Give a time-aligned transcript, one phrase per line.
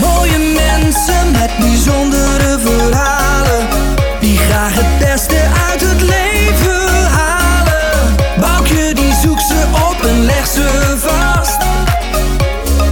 [0.00, 3.68] Mooie mensen met bijzondere verhalen.
[4.20, 5.40] Die graag het beste
[5.70, 8.16] uit het leven halen.
[8.40, 11.62] Boukje die zoekt ze op en legt ze vast.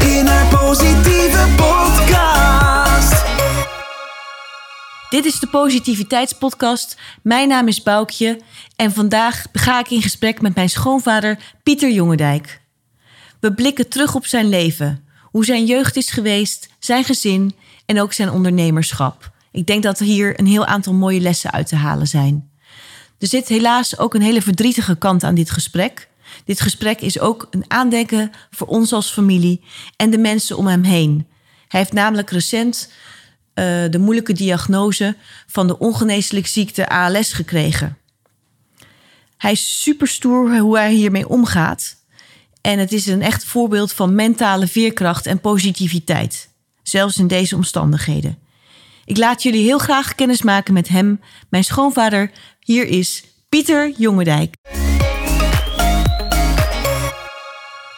[0.05, 3.25] In haar positieve podcast.
[5.11, 6.97] Dit is de Positiviteitspodcast.
[7.23, 8.41] Mijn naam is Boukje
[8.83, 12.61] en vandaag ga ik in gesprek met mijn schoonvader Pieter Jongendijk.
[13.41, 17.55] We blikken terug op zijn leven, hoe zijn jeugd is geweest, zijn gezin
[17.87, 19.31] en ook zijn ondernemerschap.
[19.53, 22.51] Ik denk dat er hier een heel aantal mooie lessen uit te halen zijn.
[23.19, 26.09] Er zit helaas ook een hele verdrietige kant aan dit gesprek.
[26.45, 29.65] Dit gesprek is ook een aandenken voor ons als familie
[29.97, 31.27] en de mensen om hem heen.
[31.69, 32.93] Hij heeft namelijk recent
[33.55, 37.97] eh, de moeilijke diagnose van de ongeneeslijke ziekte ALS gekregen.
[39.43, 41.97] Hij is super stoer hoe hij hiermee omgaat.
[42.61, 46.49] En het is een echt voorbeeld van mentale veerkracht en positiviteit.
[46.83, 48.39] Zelfs in deze omstandigheden.
[49.05, 52.31] Ik laat jullie heel graag kennis maken met hem, mijn schoonvader.
[52.61, 54.55] Hier is Pieter Jongendijk.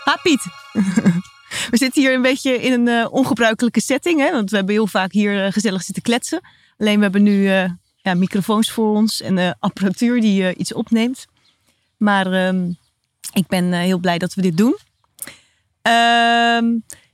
[0.05, 0.42] Ha Piet.
[1.70, 4.20] We zitten hier een beetje in een eh, ongebruikelijke setting.
[4.20, 4.33] Hè?
[4.33, 6.41] Want we hebben heel vaak hier eh, gezellig zitten kletsen.
[6.78, 11.27] Alleen we hebben nu eh, ja, microfoons voor ons en apparatuur die iets opneemt.
[12.05, 12.70] Maar ehm,
[13.33, 14.78] ik ben eh, heel blij dat we dit doen.
[15.83, 16.64] Ehm,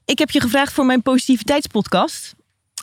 [0.04, 2.34] ik heb je gevraagd voor mijn positiviteitspodcast.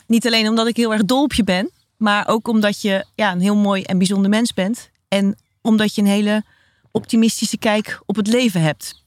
[0.06, 3.32] Niet alleen omdat ik heel erg dol op je ben, maar ook omdat je ja,
[3.32, 4.90] een heel mooi en bijzonder mens bent.
[5.08, 6.44] En omdat je een hele
[6.90, 9.02] optimistische kijk op het leven hebt.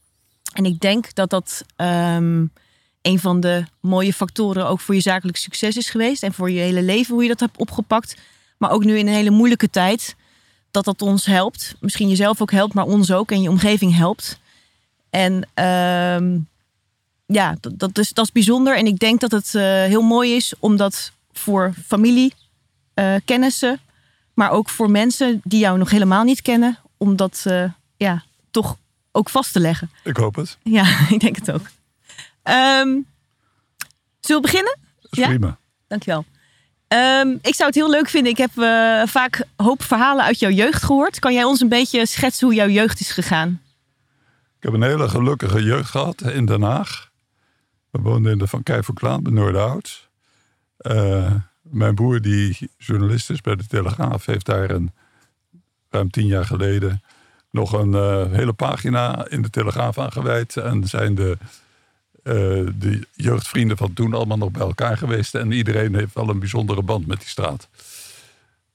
[0.52, 2.46] En ik denk dat dat ehm,
[3.02, 6.22] een van de mooie factoren ook voor je zakelijk succes is geweest.
[6.22, 8.16] En voor je hele leven, hoe je dat hebt opgepakt.
[8.58, 10.16] Maar ook nu in een hele moeilijke tijd,
[10.72, 11.74] dat dat ons helpt.
[11.80, 14.38] Misschien jezelf ook helpt, maar ons ook en je omgeving helpt.
[15.10, 16.38] En ehm,
[17.26, 18.76] ja, dat, dat, is, dat is bijzonder.
[18.76, 22.34] En ik denk dat het eh, heel mooi is om dat voor familie,
[22.94, 23.80] eh, kennissen,
[24.34, 27.64] maar ook voor mensen die jou nog helemaal niet kennen, om dat eh,
[27.96, 28.76] ja, toch
[29.12, 29.90] ook vast te leggen.
[30.04, 30.58] Ik hoop het.
[30.62, 31.66] Ja, ik denk het ook.
[32.42, 32.98] Ehm,
[34.20, 34.78] zullen we beginnen?
[35.00, 35.26] Dat is Ja?
[35.26, 35.58] prima.
[35.88, 36.24] Dankjewel.
[36.92, 38.32] Ehm, ik zou het heel leuk vinden.
[38.32, 41.18] Ik heb eh, vaak hoop verhalen uit jouw jeugd gehoord.
[41.18, 43.60] Kan jij ons een beetje schetsen hoe jouw jeugd is gegaan?
[44.56, 47.10] Ik heb een hele gelukkige jeugd gehad in Den Haag.
[47.90, 50.08] We woonden in de Van Kijverklaan bij Noorderhout.
[50.76, 51.32] Eh
[51.62, 54.92] mijn broer, die journalist is bij de Telegraaf, heeft daar een,
[55.90, 57.02] ruim tien jaar geleden
[57.50, 60.10] nog een eh, hele pagina in de Telegraaf aan.
[60.54, 61.38] En zijn de,
[62.22, 62.34] eh,
[62.74, 65.34] de jeugdvrienden van toen allemaal nog bij elkaar geweest.
[65.34, 67.68] En iedereen heeft wel een bijzondere band met die straat.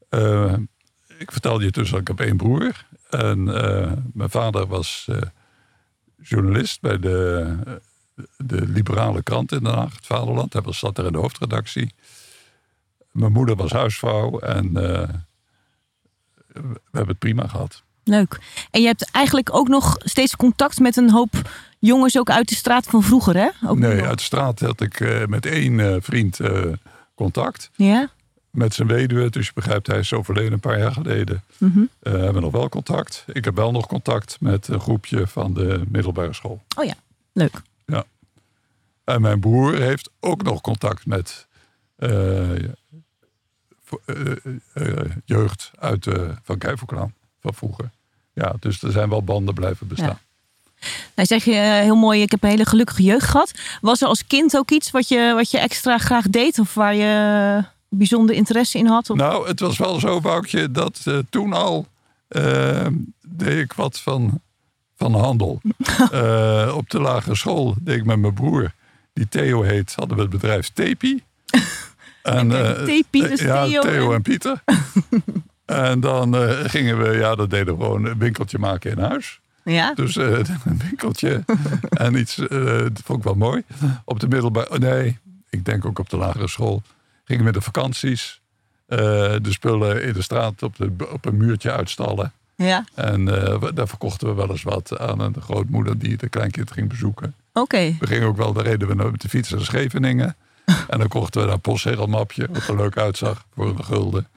[0.10, 0.54] Eh,
[1.18, 2.86] ik vertelde je dat ik heb één broer.
[3.10, 5.10] En eh, mijn vader was
[6.22, 7.82] journalist bij de,
[8.38, 10.54] de liberale krant in Den Haag, het Vaderland.
[10.54, 11.94] Hij zat er in de hoofdredactie.
[13.12, 15.10] Mijn moeder was huisvrouw en we
[16.92, 17.84] hebben het prima gehad.
[18.04, 18.40] Leuk.
[18.72, 22.56] En je hebt eigenlijk ook nog steeds contact met een hoop jongens ook uit de
[22.56, 23.50] straat van vroeger, hè?
[23.68, 26.62] Ook nee, uit de straat had ik eh, met één eh, vriend eh,
[27.16, 27.70] contact.
[27.76, 28.10] Ja?
[28.50, 31.44] Met zijn weduwe, dus je begrijpt, hij is overleden een paar jaar geleden.
[31.58, 31.86] Mhm.
[32.00, 33.26] Hebben we nog wel contact.
[33.28, 36.62] Ik heb wel nog contact met een groepje van de middelbare school.
[36.78, 36.94] Oh ja,
[37.32, 37.62] leuk.
[39.04, 41.48] En mijn broer heeft ook nog contact met
[45.26, 47.90] jeugd uit de Van Kijverklaan van vroeger.
[48.34, 50.20] Ja, dus er zijn wel banden blijven bestaan.
[51.16, 53.52] Nou zeg je eh, heel mooi, ik heb een hele gelukkige jeugd gehad.
[53.82, 56.60] Was er als kind ook iets wat je, wat je extra graag deed?
[56.60, 59.10] Of waar je bijzonder interesse in had?
[59.10, 59.18] Of...
[59.18, 61.88] Nou, het was wel zo, Boukje, dat eh, toen al
[62.28, 62.88] eh,
[63.28, 64.42] deed ik wat van,
[64.98, 65.62] van handel.
[66.12, 68.72] Eh, op de lagere school deed ik met mijn broer,
[69.14, 71.24] die Theo heet, hadden we het bedrijf Tepi.
[72.22, 72.50] En,
[72.86, 74.22] Tepi, dus ja, Theo Theo, en- en...
[74.22, 74.64] Pieter.
[75.66, 76.36] en dan
[76.70, 79.40] gingen we, ja, dat deden we gewoon een winkeltje maken in huis.
[79.74, 79.94] Ja?
[79.94, 80.26] Dus eh,
[80.66, 81.44] een winkeltje
[81.90, 83.64] en iets, eh, dat vond ik wel mooi.
[84.06, 85.18] Op de middelbare, oh, nee,
[85.50, 86.82] ik denk ook op de lagere school.
[87.24, 88.42] Gingen we de vakanties,
[88.86, 88.98] eh,
[89.42, 92.32] de spullen in de straat op, de, op een muurtje uitstallen.
[92.56, 96.30] Ja, En eh, we- daar verkochten we wel eens wat aan een grootmoeder die de
[96.30, 97.34] kleinkind ging bezoeken.
[97.54, 97.96] oké.
[98.00, 100.36] We gingen ook wel, daar reden we met de fiets naar Scheveningen.
[100.88, 104.28] En dan kochten we een postzegelmapje, wat er leuk uitzag, voor een gulden.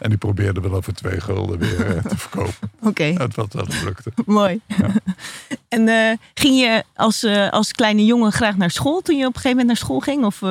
[0.00, 2.70] En die probeerden we dan voor twee gulden weer eh, te verkopen.
[2.80, 4.12] Oké, Het wat wel lukte.
[4.26, 4.60] mooi.
[5.68, 9.34] en eh, ging je als, eh, als kleine jongen graag naar school toen je op
[9.34, 10.24] een gegeven moment naar school ging?
[10.24, 10.42] Of,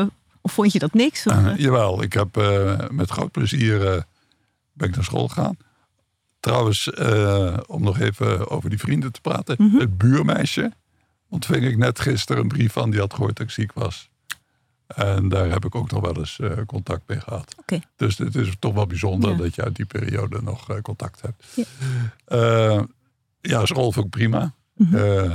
[0.41, 1.25] of vond je dat niks?
[1.25, 1.57] Eh?
[1.57, 2.35] jawel, ik heb
[2.91, 4.05] met groot plezier
[4.73, 5.57] ben ik naar school gegaan.
[6.39, 6.91] Trouwens,
[7.65, 9.55] om nog even over die vrienden te praten.
[9.59, 9.77] Mhm.
[9.77, 10.71] Het buurmeisje
[11.29, 14.09] ontving ik net gisteren een brief van die had gehoord dat ik ziek was.
[14.87, 17.55] En daar heb ik ook nog wel eens eh, contact mee gehad.
[17.95, 19.37] Dus het is toch wel bijzonder Ja.
[19.37, 21.43] dat je uit die periode nog eh, contact hebt.
[21.55, 21.63] Ja.
[22.25, 22.83] Eh,
[23.41, 24.53] ja, school vond ik prima.
[24.77, 25.33] Eh,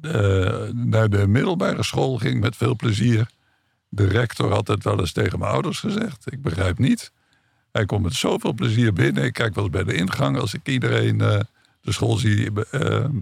[0.00, 3.26] de- naar de middelbare school ging met veel plezier.
[3.88, 6.32] De rector had het wel eens tegen mijn ouders gezegd.
[6.32, 7.12] Ik begrijp niet.
[7.72, 9.24] Hij komt met zoveel plezier binnen.
[9.24, 11.46] Ik kijk wel eens bij de ingang als ik iedereen de
[11.92, 12.50] school zie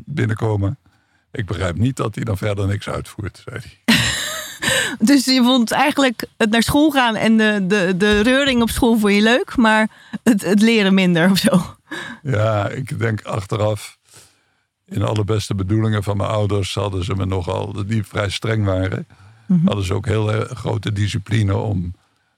[0.06, 0.79] binnenkomen.
[1.32, 3.94] Ik begrijp niet dat hij dan verder niks uitvoert, zei hij.
[5.11, 8.99] Dus je vond eigenlijk het naar school gaan en de, de, de reuring op school
[8.99, 9.89] vond je leuk, maar
[10.23, 11.75] het, het leren minder of zo.
[12.23, 13.99] Ja, ik denk achteraf,
[14.85, 19.07] in alle beste bedoelingen van mijn ouders, hadden ze me nogal, die vrij streng waren,
[19.65, 21.95] hadden ze ook heel erg grote discipline om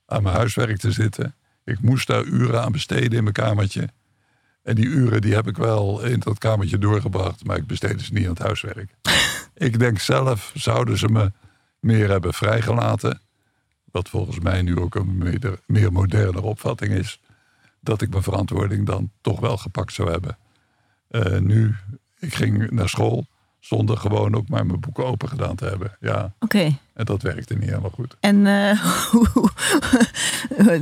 [0.06, 1.34] aan mijn huiswerk te zitten.
[1.64, 3.88] Ik moest daar uren aan besteden in mijn kamertje.
[4.62, 8.12] En die uren die heb ik wel in dat kamertje doorgebracht, maar ik besteedde ze
[8.12, 8.94] niet aan het huiswerk.
[9.54, 11.32] ik denk zelf zouden ze me
[11.82, 13.20] meer hebben vrijgelaten.
[13.90, 17.20] Wat volgens mij nu ook een meer, meer moderne opvatting is.
[17.80, 20.36] Dat ik mijn verantwoording dan toch wel gepakt zou hebben.
[21.08, 21.74] Eh, nu,
[22.18, 23.26] ik ging naar school
[23.60, 25.96] zonder gewoon ook maar mijn boeken open gedaan te hebben.
[26.00, 26.78] Ja, Oké.
[26.94, 28.16] en dat werkte niet helemaal goed.
[28.20, 28.78] En eh,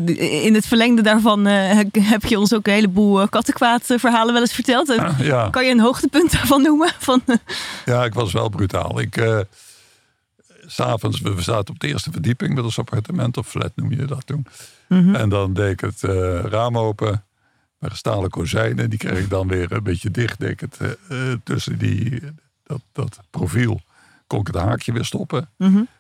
[0.44, 4.52] in het verlengde daarvan eh, heb je ons ook een heleboel kattenkwaad verhalen wel eens
[4.52, 4.94] verteld.
[5.19, 6.91] Ja, Kan je een hoogtepunt daarvan noemen?
[6.99, 7.23] Van,
[7.85, 9.00] ja ik was wel brutaal.
[9.00, 9.17] Ik,
[10.71, 14.27] S'avonds, we zaten op de eerste verdieping met ons appartement, of flat noem je dat
[14.27, 14.47] toen.
[15.15, 17.25] En dan deed ik het eh, raam open,
[17.79, 18.91] met stalen kozijnen.
[18.91, 20.41] Die kreeg ik dan weer een beetje dicht.
[20.41, 22.21] Deed ik het eh, tussen die,
[22.63, 23.81] dat, dat profiel,
[24.27, 25.49] kon ik het haakje weer stoppen.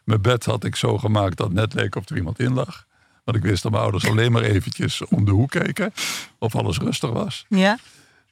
[0.04, 2.86] Mijn bed had ik zo gemaakt dat net leek of er iemand in lag.
[3.24, 5.92] Want ik wist dat mijn ouders alleen maar eventjes om de hoek keken.
[6.38, 7.46] Of alles rustig was.
[7.48, 7.78] ja.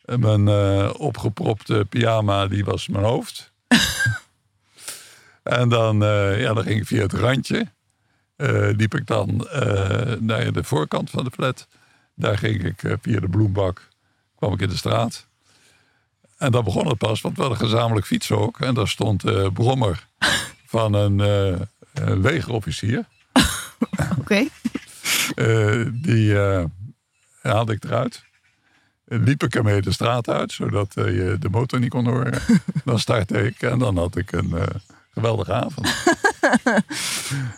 [0.04, 3.52] En mijn eh, opgepropte pyjama, die was mijn hoofd.
[5.48, 7.66] en dan, eh, ja, dan ging ik via het randje.
[8.36, 11.68] eh, liep ik dan eh, naar de voorkant van de flat.
[12.14, 13.88] Daar ging ik via de bloembak,
[14.36, 15.26] kwam ik in de straat.
[16.36, 18.60] En dan begon het pas, want we hadden gezamenlijk fietsen ook.
[18.60, 20.06] En daar stond de brommer
[20.74, 21.18] van een,
[21.92, 23.04] een legerofficier.
[24.18, 24.46] Oké.
[25.92, 26.36] Die
[27.42, 28.24] haalde ik eruit.
[29.04, 32.40] Liep ik ermee de straat uit, zodat je de motor niet kon horen.
[32.84, 34.54] Dan startte ik en dan had ik een
[35.18, 35.86] geweldige avond.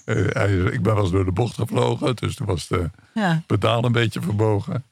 [0.04, 3.42] Eh, ik ben wel eens door de bocht gevlogen, dus toen was de Ja.
[3.46, 4.84] pedaal een beetje verbogen.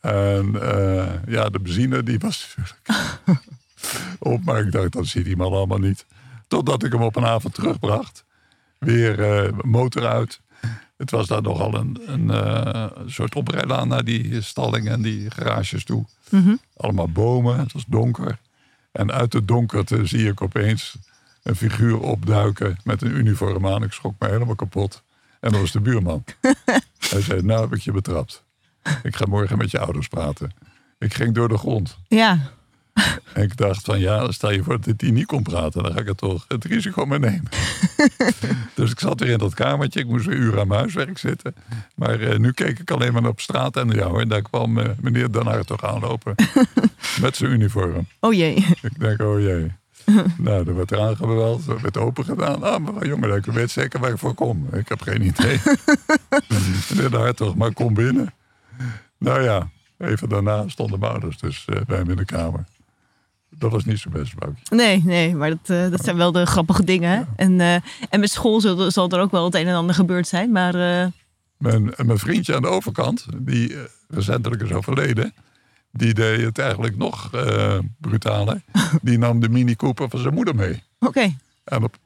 [0.00, 3.40] En eh, ja, de benzine die was natuurlijk
[4.18, 6.06] op, maar ik dacht, dat ziet die man allemaal niet.
[6.48, 8.24] Totdat ik hem op een avond terugbracht.
[8.78, 10.40] Weer eh, motor uit.
[10.96, 15.84] Het was daar nogal een, een eh, soort oprijlaan naar die stalling en die garages
[15.84, 16.04] toe.
[16.76, 18.38] Allemaal bomen, het was donker.
[18.92, 20.94] En uit het donkerte zie ik opeens
[21.42, 23.82] een figuur opduiken met een uniform aan.
[23.82, 25.02] Ik schrok me helemaal kapot.
[25.40, 26.24] En dat was de buurman.
[27.10, 28.44] Hij zei, nou heb ik je betrapt.
[29.02, 30.54] Ik ga morgen met je ouders praten.
[30.98, 31.98] Ik ging door de grond.
[32.08, 32.38] Ja.
[33.32, 35.82] En ik dacht van ja, stel je voor dat die niet kon praten.
[35.82, 37.48] Dan ga ik het toch het risico maar nemen.
[38.74, 40.00] dus ik zat weer in dat kamertje.
[40.00, 41.54] Ik moest weer uren aan huiswerk zitten.
[41.94, 43.76] Maar eh, nu keek ik alleen maar op straat.
[43.76, 46.34] En ja hoor, daar kwam eh, meneer Den toch aanlopen.
[47.20, 48.06] met zijn uniform.
[48.20, 48.66] Oh jee.
[48.82, 49.72] Ik denk, oh jee.
[50.38, 51.66] nou, er werd eraan geweld.
[51.66, 52.62] Er werd open gedaan.
[52.62, 54.68] Ah, mevrouw jongen, ik weet zeker waar ik voor kom.
[54.72, 55.60] Ik heb geen idee.
[56.94, 58.34] meneer Hart toch, maar kom binnen.
[59.18, 62.64] Nou ja, even daarna stonden mijn ouders dus eh, bij hem in de kamer.
[63.58, 64.76] Dat was niet zo best, Boukje.
[64.76, 67.28] Nee, nee, maar dat, eh, dat zijn wel de grappige dingen.
[67.36, 67.74] En, eh,
[68.08, 70.52] en met school zal, zal er ook wel het een en ander gebeurd zijn.
[70.52, 70.74] Maar
[71.56, 73.76] Mijn, mijn vriendje aan de overkant, die
[74.08, 75.34] recentelijk is overleden...
[75.92, 78.62] die deed het eigenlijk nog eh, brutaler.
[79.02, 80.82] Die nam de Mini Cooper van zijn moeder mee.
[80.98, 81.36] oké.
[81.64, 81.96] En, op,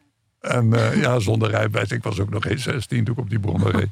[0.41, 1.91] en eh, ja, zonder rijbewijs.
[1.91, 3.89] Ik was ook nog geen 16 toen ik op die reed.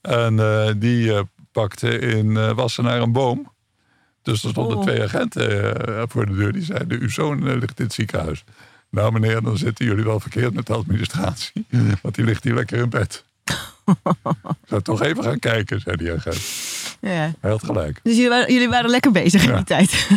[0.00, 1.12] En eh, die
[1.52, 3.52] pakte in Wassenaar een boom.
[4.22, 4.82] Dus er stonden Oh.
[4.82, 6.52] twee agenten voor de deur.
[6.52, 8.44] Die zeiden, uw zoon ligt in het ziekenhuis.
[8.90, 11.66] Nou meneer, dan zitten jullie wel verkeerd met de administratie.
[12.02, 13.24] Want die ligt hier lekker in bed.
[13.84, 16.36] Ik zou toch even gaan kijken, zei die agent.
[17.10, 17.32] Ja.
[17.40, 18.00] Hij had gelijk.
[18.02, 20.08] Dus jullie waren, jullie waren lekker bezig in die tijd.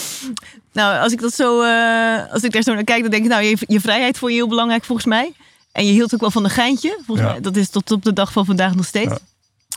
[0.72, 3.30] nou, als ik dat zo, eh, als ik daar zo naar kijk, dan denk ik,
[3.30, 5.32] nou, je, je vrijheid vond je heel belangrijk volgens mij.
[5.72, 6.98] En je hield ook wel van een geintje.
[7.06, 7.32] Volgens Ja.
[7.32, 9.10] mij, dat is tot op de dag van vandaag nog steeds.
[9.10, 9.18] Ja.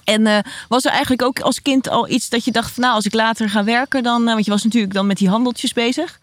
[0.03, 2.95] En eh, was er eigenlijk ook als kind al iets dat je dacht van, nou,
[2.95, 5.73] als ik later ga werken, dan, eh, want je was natuurlijk dan met die handeltjes
[5.73, 6.19] bezig.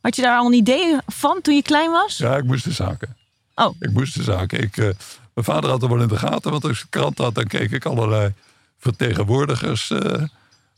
[0.00, 2.16] Had je daar al een idee van toen je klein was?
[2.16, 3.16] Ja, ik moest de zaken.
[3.54, 4.60] Oh, Ik moest de zaken.
[4.62, 4.96] Ik, mijn
[5.34, 7.70] vader had er wel in de gaten, want als ik de krant had, dan keek
[7.70, 8.32] ik allerlei
[8.86, 10.22] vertegenwoordigers eh,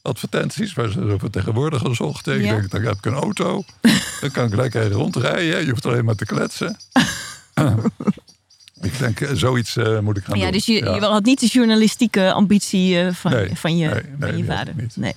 [0.03, 2.35] advertenties waar ze een vertegenwoordiger zochten.
[2.35, 2.57] Ik Ja.
[2.57, 3.65] denk, dan heb ik een auto.
[4.21, 5.65] dan kan ik lekker rondrijden.
[5.65, 6.77] Je hoeft alleen maar te kletsen.
[8.81, 10.53] ik denk, eh, zoiets eh, moet ik gaan ja, doen.
[10.53, 14.37] dus je, je had niet de journalistieke ambitie van, Nee, van je, nee, van nee,
[14.37, 14.75] je vader.
[14.95, 15.15] Nee.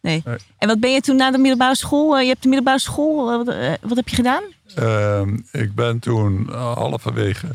[0.00, 0.22] Nee.
[0.58, 2.18] En wat ben je toen na de middelbare school?
[2.18, 4.42] je hebt de middelbare school, wat, wat heb je gedaan?
[4.74, 7.46] Ehm, ik ben toen halverwege...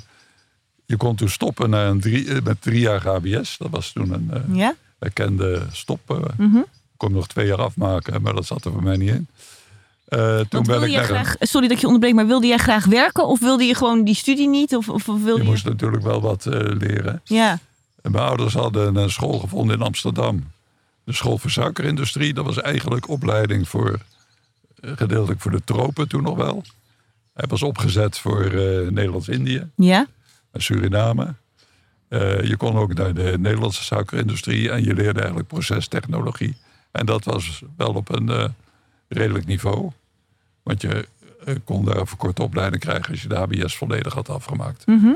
[0.85, 3.57] Je kon toen stoppen een drie, eh, met drie jaar HBS.
[3.57, 4.75] Dat was toen een eh, Ja?
[4.99, 5.99] erkende stop.
[6.07, 6.57] eh Mhm.
[6.57, 9.27] Ik kon nog twee jaar afmaken, maar dat zat er voor mij niet in.
[10.49, 13.39] Toen ben ik een- sorry dat ik je onderbreek, maar wilde jij graag werken of
[13.39, 14.75] wilde je gewoon die studie niet?
[14.75, 15.43] Of, of, wilde Je je...
[15.43, 16.45] moest natuurlijk wel wat
[16.79, 17.21] leren.
[17.23, 17.59] Ja,
[18.01, 20.51] En mijn ouders hadden een school gevonden in Amsterdam.
[21.03, 22.33] De school voor suikerindustrie.
[22.33, 23.99] Dat was eigenlijk opleiding voor,
[24.81, 26.63] gedeeltelijk voor de tropen toen nog wel.
[27.33, 28.43] Hij was opgezet voor
[28.91, 30.05] Nederlands-Indië ja,
[30.61, 31.35] Suriname.
[32.07, 36.55] Eh, je kon ook naar de Nederlandse suikerindustrie en je leerde eigenlijk procestechnologie.
[36.91, 38.45] En dat was wel op een eh,
[39.07, 39.91] redelijk niveau.
[40.63, 41.07] Want je
[41.45, 44.85] eh, kon daar een verkorte opleiding krijgen als je de HBS volledig had afgemaakt.
[44.85, 45.13] Mhm.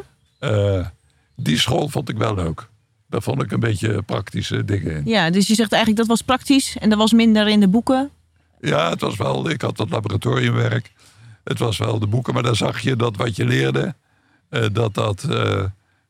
[1.36, 2.68] Die school vond ik wel leuk.
[3.08, 5.02] Daar vond ik een beetje praktische dingen in.
[5.06, 8.10] ja, dus je zegt eigenlijk dat was praktisch en dat was minder in de boeken.
[8.62, 10.92] Ja, het was wel, ik had dat laboratoriumwerk.
[11.44, 13.96] Het was wel de boeken, maar daar zag je dat wat je leerde,
[14.72, 15.60] dat dat eh,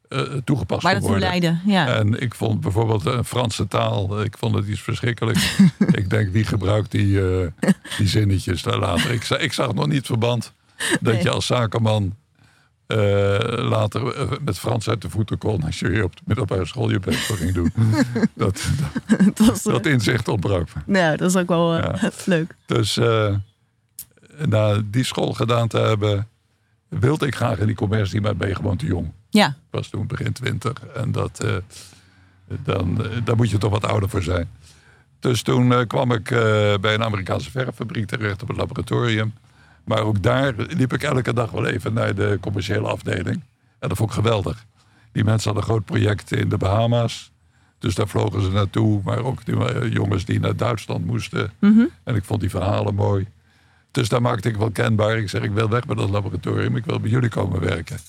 [0.09, 1.61] eh, toegepast dat toe worden.
[1.65, 1.87] Ja.
[1.87, 5.37] En ik vond bijvoorbeeld een Franse taal, ik vond het iets verschrikkelijk.
[5.91, 7.47] ik denk, wie gebruikt die, eh,
[7.97, 9.11] die zinnetjes daar later?
[9.11, 10.53] Ik, ik zag nog niet verband
[11.01, 11.23] dat Nee.
[11.23, 12.15] je als zakenman
[12.87, 12.97] eh,
[13.69, 16.89] later eh, met Frans uit de voeten kon als je weer op de middelbare school
[16.91, 17.71] je best ging doen.
[18.33, 18.63] dat,
[19.07, 20.81] dat, dat, was, eh, dat inzicht ontbrak me.
[20.85, 22.09] nou, dat is ook wel eh, Ja.
[22.25, 22.55] leuk.
[22.65, 23.35] Dus eh,
[24.45, 26.27] na die school gedaan te hebben,
[26.89, 29.11] wilde ik graag in die commercie, maar ben je gewoon te jong.
[29.29, 31.55] Ja, Ik was toen begin twintig en dat, eh,
[32.63, 34.49] dan, eh, daar moet je toch wat ouder voor zijn.
[35.19, 36.29] Dus toen eh, kwam ik
[36.81, 39.33] bij een Amerikaanse verffabriek terecht op het laboratorium.
[39.83, 43.43] Maar ook daar liep ik elke dag wel even naar de commerciële afdeling.
[43.79, 44.65] En dat vond ik geweldig.
[45.11, 47.31] Die mensen hadden een groot project in de Bahama's.
[47.79, 49.01] Dus daar vlogen ze naartoe.
[49.03, 51.51] Maar ook die jongens die naar Duitsland moesten.
[51.59, 51.85] Mhm.
[52.03, 53.27] En ik vond die verhalen mooi.
[53.91, 55.17] Dus daar maakte ik wel kenbaar.
[55.17, 56.75] Ik zeg, ik wil weg bij dat laboratorium.
[56.75, 57.99] Ik wil bij jullie komen werken.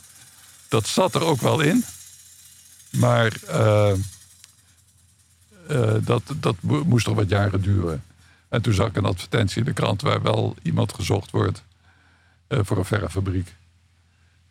[0.68, 1.84] Dat zat er ook wel in.
[2.90, 3.90] Maar eh,
[5.68, 8.02] eh, dat, dat mo- moest nog wat jaren duren.
[8.48, 11.62] En toen zag ik een advertentie in de krant waar wel iemand gezocht wordt
[12.46, 13.54] eh, voor een verffabriek.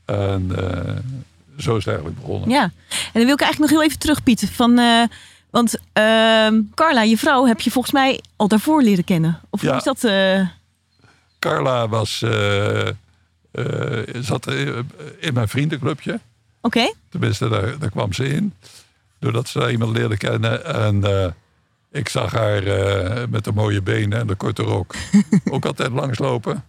[0.06, 0.52] En
[1.58, 2.50] zo is het eigenlijk begonnen.
[2.50, 2.64] ja.
[2.90, 4.50] En dan wil ik eigenlijk nog heel even terug, Piet.
[4.52, 4.76] Van,
[5.50, 9.40] want ehm, Carla, je vrouw, heb je volgens mij al daarvoor leren kennen.
[9.50, 9.76] Of Ja.
[9.78, 10.04] is dat?
[11.40, 12.94] Carla was, eh, eh,
[14.20, 14.68] zat eh,
[15.20, 16.20] in mijn vriendenclubje.
[16.62, 18.54] Oké, Tenminste, daar, daar kwam ze in.
[19.20, 20.66] Doordat ze daar iemand leerde kennen.
[20.66, 21.34] En
[21.92, 22.64] ik zag haar
[23.30, 24.96] met de mooie benen en de korte rok
[25.52, 26.64] ook altijd langslopen.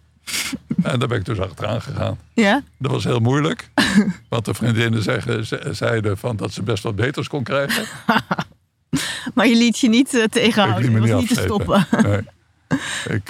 [0.83, 2.19] En daar ben ik dus achteraan gegaan.
[2.33, 2.63] ja.
[2.77, 3.69] Dat was heel moeilijk.
[4.29, 7.85] Want de vriendinnen zeggen, ze- zeiden van dat ze best wat beters kon krijgen.
[9.33, 10.81] Maar je liet je niet eh, ik tegenhouden.
[10.81, 11.87] liet me Je niet was niet te stoppen.
[12.03, 12.21] Nee.
[13.17, 13.29] Ik,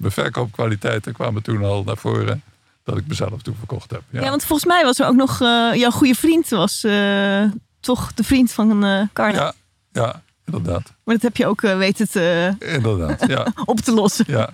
[0.00, 2.42] mijn verkoopkwaliteiten kwamen toen al naar voren.
[2.84, 4.02] Dat ik mezelf toen verkocht heb.
[4.10, 7.44] Ja, Ja, want volgens mij was er ook nog eh, jouw goede vriend was eh,
[7.80, 9.38] toch de vriend van eh Carla.
[9.38, 9.52] ja,
[9.92, 10.92] ja, inderdaad.
[11.04, 13.46] Maar dat heb je ook weten te, Inderdaad, ja.
[13.64, 14.24] op te lossen.
[14.28, 14.50] ja,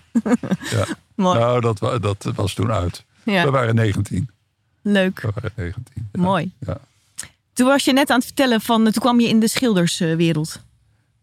[0.70, 0.86] ja.
[1.14, 1.38] Mooi.
[1.38, 3.04] Nou, dat, dat was toen uit.
[3.24, 4.30] ja, We waren 19.
[4.82, 5.20] leuk.
[5.20, 6.08] We waren 19.
[6.12, 6.20] Ja.
[6.22, 6.52] Mooi.
[6.60, 6.78] Ja.
[7.52, 10.60] Toen was je net aan het vertellen van, toen kwam je in de schilderswereld.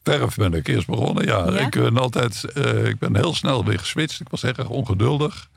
[0.03, 1.25] Verf ben ik eerst begonnen.
[1.25, 1.60] Ja, Ja?
[1.60, 4.19] Ik, ben altijd, eh, ik ben heel snel weer geswitcht.
[4.19, 5.50] Ik was erg ongeduldig.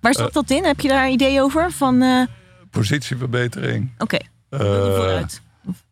[0.00, 0.64] Waar zat dat in?
[0.64, 1.70] Heb je daar een idee over?
[1.72, 2.22] Van, eh,
[2.70, 3.90] Positieverbetering.
[3.98, 5.22] oké, Eh,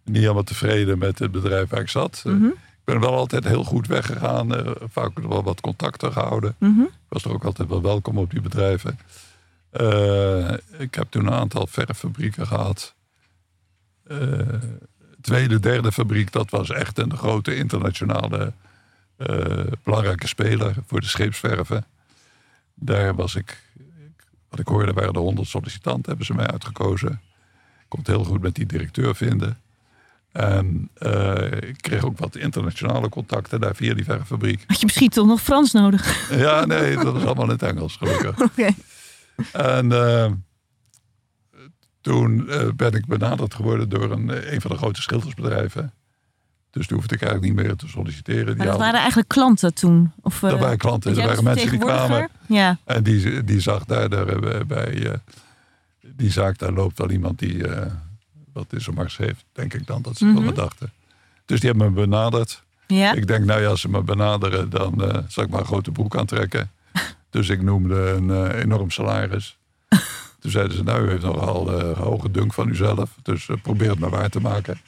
[0.05, 2.23] niet helemaal tevreden met het bedrijf waar ik zat.
[2.27, 2.45] Eh, Mhm.
[2.47, 4.55] Ik ben wel altijd heel goed weggegaan.
[4.55, 6.55] eh, vaak wel wat contacten gehouden.
[6.59, 6.81] Mhm.
[6.81, 8.99] Ik was er ook altijd wel welkom op die bedrijven.
[9.71, 12.95] Eh, ik heb toen een aantal verffabrieken gehad.
[14.05, 14.19] Eh,
[15.29, 18.53] tweede, derde fabriek, dat was echt een grote internationale
[19.17, 19.37] eh,
[19.85, 21.85] belangrijke speler voor de scheepsverven.
[22.75, 27.11] Daar was ik, ik- wat ik hoorde, waren er honderd sollicitanten, hebben ze mij uitgekozen.
[27.13, 29.59] Ik kon het heel goed met die directeur vinden.
[30.33, 34.65] En eh, ik kreeg ook wat internationale contacten daar via die verffabriek.
[34.67, 36.31] Had je misschien toch nog Frans nodig?
[36.39, 38.41] Ja, nee, dat was allemaal in het Engels, gelukkig.
[38.51, 38.69] Oké.
[39.53, 40.31] En eh,
[42.01, 45.93] toen eh, ben ik benaderd geworden door een, eh, een van de grote schildersbedrijven.
[46.71, 48.47] Dus toen hoefde ik eigenlijk niet meer te solliciteren.
[48.47, 50.13] Die Maar dat waren eigenlijk klanten toen?
[50.23, 52.29] Of, eh, dat waren klanten, er jij waren mensen die kwamen.
[52.47, 55.19] Ja, En die, die zag daar, daar eh, bij eh,
[56.01, 57.93] die zaak, daar loopt wel iemand die eh,
[58.53, 60.93] wat zijn mars heeft, denk ik dan, dat ze van me dachten.
[61.45, 62.63] Dus die hebben me benaderd.
[62.87, 63.13] Ja?
[63.13, 65.91] Ik denk, nou ja, als ze me benaderen, dan eh, zal ik maar een grote
[65.91, 66.71] broek aantrekken.
[67.31, 69.58] dus ik noemde een eh, enorm salaris.
[70.39, 73.19] Toen zeiden ze, nou, u heeft nogal eh, hoge dunk van uzelf.
[73.23, 74.81] Dus eh, probeer het maar waar te maken.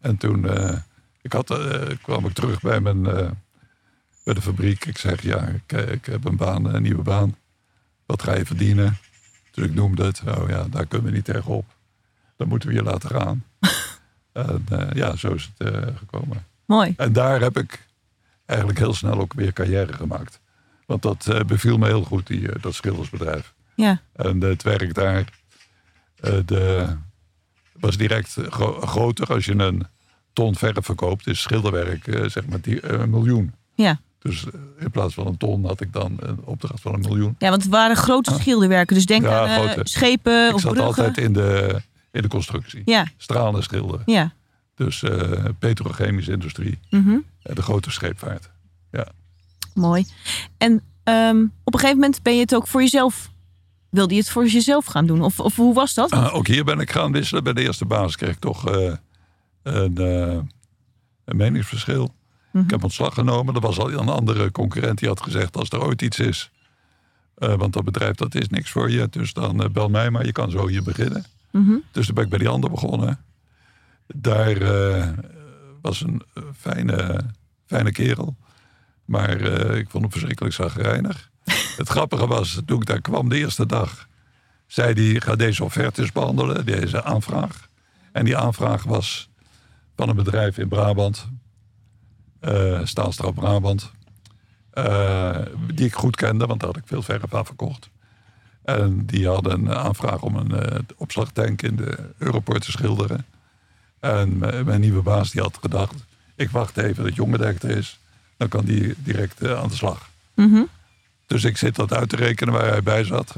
[0.00, 0.76] En toen eh,
[1.22, 1.58] ik had,
[2.02, 3.02] kwam ik terug bij, mijn,
[4.24, 4.84] bij de fabriek.
[4.84, 7.36] Ik zeg, ja, ik, ik heb een baan, een nieuwe baan.
[8.06, 8.98] Wat ga je verdienen?
[9.50, 10.22] Dus ik noemde het.
[10.38, 11.66] Oh ja, daar kunnen we niet tegenop.
[12.36, 13.44] Dan moeten we je laten gaan.
[14.32, 16.46] en ja, zo is het gekomen.
[16.64, 16.94] Mooi.
[16.96, 17.86] En daar heb ik
[18.44, 20.40] eigenlijk heel snel ook weer carrière gemaakt.
[20.86, 23.53] Want dat beviel me heel goed, die, dat schildersbedrijf.
[23.74, 24.00] Ja.
[24.12, 25.24] En het werk daar
[26.20, 26.86] eh, de,
[27.72, 29.26] was direct gro- groter.
[29.26, 29.86] Als je een
[30.32, 33.54] ton verf verkoopt, is schilderwerk eh, zeg maar die, eh, een miljoen.
[33.74, 34.00] Ja.
[34.18, 34.44] Dus
[34.78, 37.34] in plaats van een ton had ik dan een opdracht van een miljoen.
[37.38, 38.94] ja, want het waren grote schilderwerken.
[38.94, 41.04] Dus denk Ja, aan schepen ik of zat bruggen.
[41.04, 42.82] altijd in de, in de constructie.
[42.84, 44.02] Ja, Stralen schilderen.
[44.06, 44.32] ja.
[44.74, 45.04] Dus
[45.58, 46.78] petrochemische industrie.
[46.90, 47.16] Mhm.
[47.42, 48.50] De grote scheepvaart.
[49.74, 50.06] Mooi.
[50.58, 53.30] En ehm, op een gegeven moment ben je het ook voor jezelf...
[53.94, 55.22] Wilde je het voor jezelf gaan doen?
[55.22, 56.10] Of, of hoe was dat?
[56.10, 57.44] Ah, ook hier ben ik gaan wisselen.
[57.44, 58.92] Bij de eerste baas kreeg ik toch eh,
[59.62, 60.38] een, eh,
[61.24, 62.14] een meningsverschil.
[62.50, 62.64] Mhm.
[62.64, 63.54] Ik heb ontslag genomen.
[63.54, 65.56] Er was al een andere concurrent die had gezegd...
[65.56, 66.50] als er ooit iets is,
[67.34, 69.08] eh, want dat bedrijf dat is niks voor je...
[69.10, 71.24] dus dan bel mij maar, je kan zo hier beginnen.
[71.50, 71.74] Mhm.
[71.92, 73.24] Dus toen ben ik bij die ander begonnen.
[74.06, 74.58] Daar
[75.82, 76.22] was een
[76.56, 77.20] fijne,
[77.66, 78.36] fijne kerel.
[79.04, 79.40] Maar
[79.76, 81.32] ik vond hem verschrikkelijk zagrijnig.
[81.76, 84.08] Het grappige was, toen ik daar kwam de eerste dag...
[84.66, 87.68] zei hij, ga deze offertes behandelen, deze aanvraag.
[88.12, 89.28] En die aanvraag was
[89.96, 91.28] van een bedrijf in Brabant.
[92.40, 93.90] eh Staalstraal Brabant.
[94.70, 95.38] eh,
[95.74, 97.88] die ik goed kende, want daar had ik veel verf aan verkocht.
[98.64, 103.26] En die hadden een aanvraag om een eh, opslagtank in de Europort te schilderen.
[104.00, 105.94] En mijn nieuwe baas die had gedacht,
[106.36, 107.98] ik wacht even dat Jongendek er is.
[108.36, 110.08] Dan kan die direct aan de slag.
[110.34, 110.62] Mhm.
[111.34, 113.34] Dus ik zit dat uit te rekenen waar hij bij zat.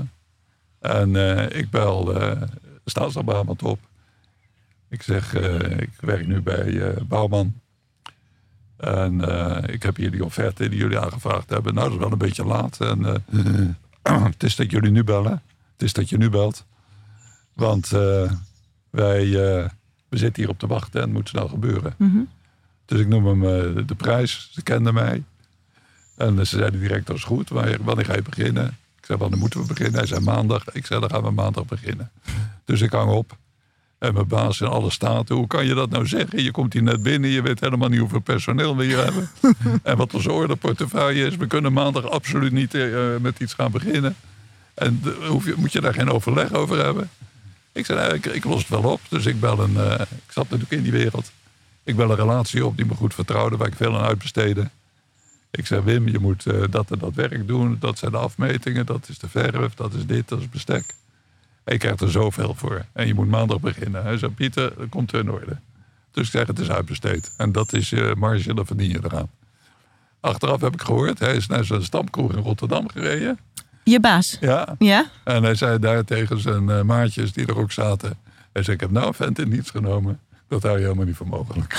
[0.81, 2.43] En eh, ik bel uh,
[2.85, 3.78] Staatsdag Brabant op.
[4.89, 7.54] Ik zeg, eh, ik werk nu bij eh, Bouwman.
[8.76, 11.75] En eh, ik heb hier die offerte die jullie aangevraagd hebben.
[11.75, 12.80] Nou, dat is wel een beetje laat.
[12.80, 13.06] En,
[14.02, 15.43] eh, het is dat jullie nu bellen.
[15.73, 16.65] Het is dat je nu belt.
[17.52, 18.32] Want eh,
[18.91, 19.69] wij eh,
[20.09, 21.95] we zitten hier op te wachten en het moet snel gebeuren.
[21.97, 22.21] Mhm.
[22.85, 24.50] Dus ik noem hem eh, de prijs.
[24.52, 25.25] Ze kenden mij.
[26.17, 27.49] En ze zeiden direct, dat is goed.
[27.49, 28.67] Wanneer, wanneer ga je beginnen?
[28.99, 29.95] Ik zei, wanneer moeten we beginnen?
[29.95, 30.65] Hij zei, maandag.
[30.73, 32.11] Ik zei, dan gaan we maandag beginnen.
[32.65, 33.37] Dus ik hang op.
[33.99, 35.37] En mijn baas in alle staten.
[35.37, 36.43] Hoe kan je dat nou zeggen?
[36.43, 37.31] Je komt hier net binnen.
[37.31, 39.31] Je weet helemaal niet hoeveel personeel we hier hebben.
[39.83, 41.37] en wat onze orderportefeuille is.
[41.37, 44.17] We kunnen maandag absoluut niet eh, met iets gaan beginnen.
[44.75, 47.11] En hoef je, moet je daar geen overleg over hebben?
[47.73, 49.00] Ik zei, nou, ik, ik los het wel op.
[49.09, 49.76] Dus ik bel een...
[49.76, 51.33] eh, ik zat natuurlijk in die wereld.
[51.85, 53.57] Ik bel een relatie op die me goed vertrouwde.
[53.57, 54.71] Waar ik veel aan uitbesteedde.
[55.50, 57.76] Ik zei, Wim, je moet eh, dat en dat werk doen.
[57.80, 60.95] Dat zijn de afmetingen, dat is de verf, dat is dit, dat is bestek.
[61.65, 62.85] En je krijgt er zoveel voor.
[62.93, 64.02] En je moet maandag beginnen.
[64.02, 65.56] Hij zei, Pieter, dat komt in orde.
[66.11, 67.35] Dus ik zeg, het is uitbesteed.
[67.37, 69.30] En dat is je marge, dan verdien je eraan.
[70.21, 73.39] Achteraf heb ik gehoord, hij is naar zijn stamkroeg in Rotterdam gereden.
[73.85, 74.37] Je baas.
[74.41, 74.75] Ja.
[74.78, 75.06] Ja?
[75.25, 78.19] En hij zei daar tegen zijn eh, maatjes die er ook zaten.
[78.52, 80.21] Hij zei, ik heb nou een vent in niets genomen.
[80.49, 81.75] Dat hou je helemaal niet voor mogelijk.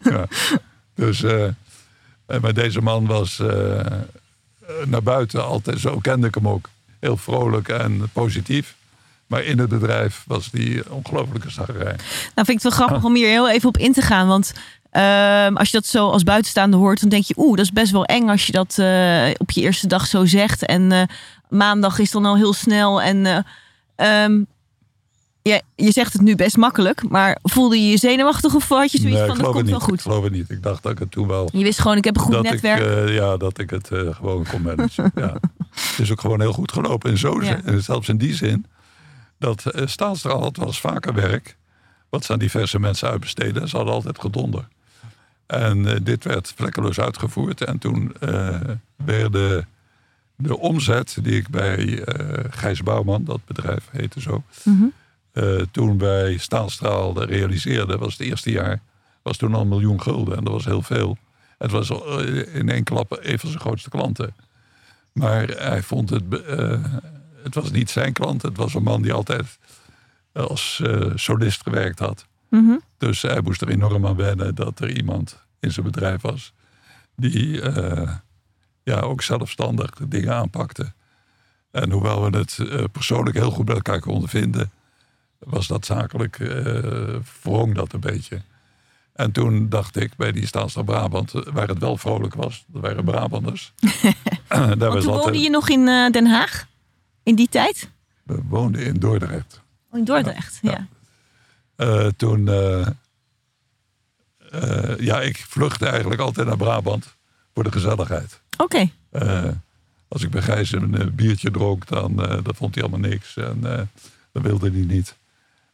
[0.12, 0.26] ja.
[0.96, 1.24] Dus,
[2.40, 3.40] maar deze man was
[4.66, 6.68] eh, naar buiten altijd, zo kende ik hem ook,
[7.00, 8.74] heel vrolijk en positief.
[9.26, 11.96] Maar in het bedrijf was die ongelofelijke zagerij.
[12.34, 14.28] Nou vind ik het wel grappig om hier heel even op in te gaan.
[14.28, 14.52] Want
[14.90, 17.92] ehm, als je dat zo als buitenstaander hoort, dan denk je, oeh, dat is best
[17.92, 18.70] wel eng als je dat
[19.38, 20.64] op je eerste dag zo zegt.
[20.66, 21.08] En
[21.48, 23.02] maandag is dan al heel snel.
[23.02, 23.44] En
[23.96, 24.26] eh,
[25.48, 28.98] ja, je zegt het nu best makkelijk, maar voelde je je zenuwachtig of had je
[28.98, 29.82] zoiets Nee, van, ik dat geloof het komt wel niet.
[29.88, 30.02] Ik goed?
[30.02, 30.50] geloof het niet.
[30.50, 32.42] Ik dacht dat ik het toen wel Je wist gewoon, ik heb een goed dat
[32.42, 32.80] netwerk.
[32.80, 35.12] Ik, eh, ja, dat ik het eh, gewoon kon managen.
[35.24, 35.36] ja.
[35.70, 37.10] Het is ook gewoon heel goed gelopen.
[37.10, 37.60] En zo, Ja.
[37.64, 38.66] en zelfs in die zin,
[39.38, 41.56] dat uh, Staalstraal had wel eens vaker werk.
[42.08, 43.68] Wat ze aan diverse mensen uitbesteden.
[43.68, 44.68] Ze hadden altijd gedonder.
[45.46, 47.60] En eh, dit werd vlekkeloos uitgevoerd.
[47.64, 48.60] En toen eh
[48.96, 49.68] werden
[50.36, 54.84] de omzet die ik bij eh Gijs Bouwman, dat bedrijf heette zo, Mhm.
[55.36, 58.80] Eh, toen bij Staalstraal realiseerde, was het eerste jaar,
[59.22, 60.36] was toen al een miljoen gulden.
[60.36, 61.16] En dat was heel veel.
[61.58, 64.34] Het was eh, in één klap een van zijn grootste klanten.
[65.12, 66.84] Maar hij vond het, eh,
[67.42, 68.42] het was niet zijn klant.
[68.42, 69.58] Het was een man die altijd
[70.32, 72.26] als eh, solist gewerkt had.
[72.48, 72.76] Mhm.
[72.98, 76.52] Dus hij moest er enorm aan wennen dat er iemand in zijn bedrijf was
[77.16, 77.60] die
[78.82, 80.92] ja, ook zelfstandig dingen aanpakte.
[81.70, 82.58] En hoewel we het
[82.92, 84.70] persoonlijk heel goed bij elkaar konden vinden,
[85.38, 88.40] was dat zakelijk, eh wrong dat een beetje.
[89.12, 92.82] En toen dacht ik bij die Staalstra Brabant, eh, waar het wel vrolijk was, dat
[92.82, 93.72] waren Brabanders.
[94.48, 96.66] Daar Want toen altijd- woonde je nog in eh, Den Haag?
[97.22, 97.90] In die tijd?
[98.22, 99.60] We woonden in Dordrecht.
[99.90, 100.86] Oh, in Dordrecht, ja.
[101.76, 102.10] Ja.
[102.16, 102.44] Toen,
[104.98, 107.14] ja, ik vluchtte eigenlijk altijd naar Brabant
[107.54, 108.40] voor de gezelligheid.
[108.56, 108.90] Oké,
[110.08, 113.36] als ik bij Gijs een biertje dronk, dan dat vond hij allemaal niks.
[113.36, 113.60] En
[114.32, 115.16] dat wilde hij niet.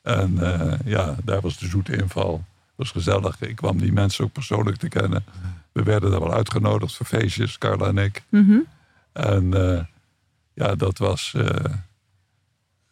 [0.02, 2.32] En eh, ja, daar was de zoete inval.
[2.56, 3.40] Het was gezellig.
[3.40, 5.24] Ik kwam die mensen ook persoonlijk te kennen.
[5.72, 8.22] We werden daar wel uitgenodigd voor feestjes, Carla en ik.
[8.28, 8.58] Mhm.
[9.12, 9.84] En eh,
[10.54, 11.32] ja, dat was.
[11.36, 11.64] eh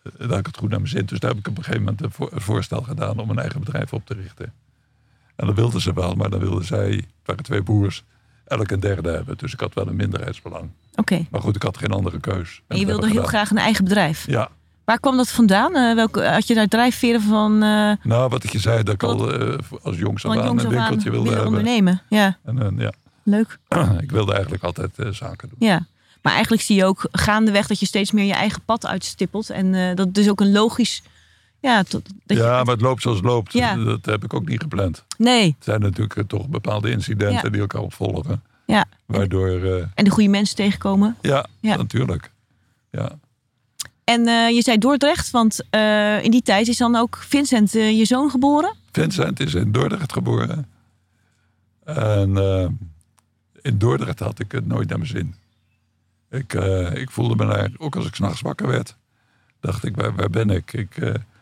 [0.02, 1.04] dat had ik het goed naar mijn zin.
[1.06, 3.38] Dus daar heb ik op een gegeven moment een voor- een voorstel gedaan om een
[3.38, 4.52] eigen bedrijf op te richten.
[5.36, 8.04] En dat wilden ze wel, maar dan wilden zij, het waren twee broers,
[8.44, 9.38] elk een derde hebben.
[9.38, 10.70] Dus ik had wel een minderheidsbelang.
[10.94, 11.26] oké.
[11.30, 12.62] Maar goed, ik had geen andere keus.
[12.66, 13.28] En je wilde heel gedaan.
[13.28, 14.26] graag een eigen bedrijf.
[14.26, 14.48] Ja,
[14.90, 15.76] Waar kwam dat vandaan?
[15.76, 19.02] Eh, welke, had je daar drijfveren van, eh nou wat ik je zei, dat ik
[19.02, 21.46] al eh, als jongs aan een winkeltje wilde hebben.
[21.46, 22.02] ondernemen?
[22.08, 23.58] Ja, En, eh, ja, leuk.
[24.00, 25.68] ik wilde eigenlijk altijd eh, zaken doen.
[25.68, 25.86] Ja.
[26.22, 29.50] Maar eigenlijk zie je ook gaandeweg dat je steeds meer je eigen pad uitstippelt.
[29.50, 31.02] En eh, dat is ook een logisch...
[31.60, 33.52] Ja, tot, dat je- Ja, maar het loopt zoals het loopt.
[33.52, 33.76] Ja.
[33.76, 35.04] Dat heb ik ook niet gepland.
[35.18, 35.44] nee.
[35.44, 37.48] Het zijn natuurlijk eh, toch bepaalde incidenten Ja.
[37.50, 38.42] die elkaar opvolgen.
[38.66, 38.84] Ja.
[39.06, 41.16] Waardoor, eh, En de goede mensen tegenkomen.
[41.20, 41.76] ja, Ja.
[41.76, 42.30] natuurlijk.
[42.90, 43.12] Ja.
[44.10, 47.98] En eh, je zei Dordrecht, want eh, in die tijd is dan ook Vincent, eh,
[47.98, 48.74] je zoon, geboren.
[48.92, 50.66] Vincent is in Dordrecht geboren.
[51.84, 52.36] En
[53.62, 55.34] in Dordrecht had ik het nooit naar mijn zin.
[56.30, 56.52] Ik,
[56.94, 58.96] ik voelde me daar, ook als ik s'nachts wakker werd,
[59.60, 60.72] dacht ik, waar, waar ben ik?
[60.72, 60.96] ik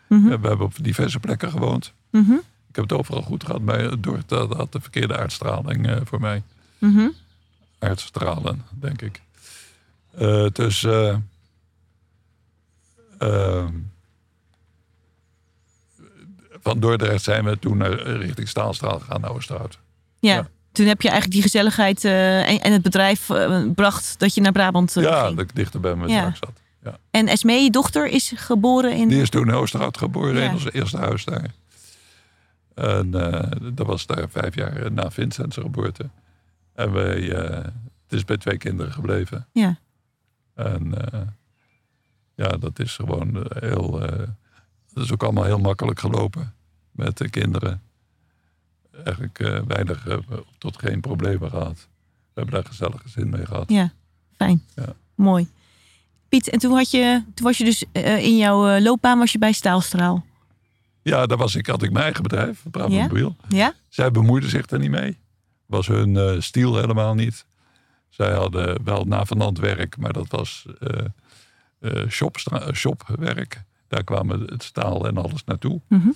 [0.07, 0.23] Mhm.
[0.23, 1.93] We hebben op diverse plekken gewoond.
[2.09, 2.33] Mhm.
[2.69, 6.43] Ik heb het overal goed gehad, maar Dordrecht had- de verkeerde uitstraling voor mij.
[6.77, 7.07] Mhm.
[7.79, 9.21] Uitstralen, denk ik.
[10.53, 10.85] Dus
[13.19, 13.73] eh, ehm,
[16.61, 19.79] van Dordrecht zijn we toen naar, richting Staalstraal gegaan naar Oosterhout.
[20.19, 20.33] Ja.
[20.33, 20.47] Ja.
[20.71, 24.41] Toen heb je eigenlijk die gezelligheid eh, en, en het bedrijf eh, bracht dat je
[24.41, 25.35] naar Brabant eh, ja, ging.
[25.35, 26.21] dat ik dichter bij mijn Ja.
[26.21, 26.61] zaak zat.
[26.83, 26.97] Ja.
[27.11, 29.07] En Esmee, je dochter, is geboren in...
[29.07, 30.41] Die is toen in Oosterhout geboren, Ja.
[30.47, 31.51] in ons eerste huis daar.
[32.75, 36.09] En eh, dat was daar vijf jaar na Vincent's geboorte.
[36.73, 37.63] En wij, eh,
[38.03, 39.47] het is bij twee kinderen gebleven.
[39.51, 39.77] Ja.
[40.55, 41.19] En eh,
[42.39, 44.01] ja, dat is gewoon eh, heel.
[44.01, 44.27] eh,
[44.93, 46.53] dat is ook allemaal heel makkelijk gelopen
[46.91, 47.81] met de kinderen.
[49.03, 50.07] Eigenlijk eh, weinig
[50.57, 51.87] tot geen problemen gehad.
[52.33, 53.69] We hebben daar gezellig gezin mee gehad.
[53.69, 53.91] Ja,
[54.35, 54.63] fijn.
[54.75, 54.93] Ja.
[55.15, 55.47] Mooi.
[56.29, 59.51] Piet, en toen, had je, toen was je dus in jouw loopbaan was je bij
[59.51, 60.25] Staalstraal.
[61.01, 63.35] Ja, daar was ik, had ik mijn eigen bedrijf, Brabant Ja?
[63.47, 63.73] Ja?
[63.89, 65.17] Zij bemoeiden zich er niet mee.
[65.65, 67.45] Was hun eh stiel helemaal niet.
[68.09, 70.65] Zij hadden wel navenant werk, maar dat was
[71.79, 73.63] eh, shopstra- eh, shopwerk.
[73.87, 75.81] Daar kwamen het staal en alles naartoe.
[75.87, 76.09] Mhm.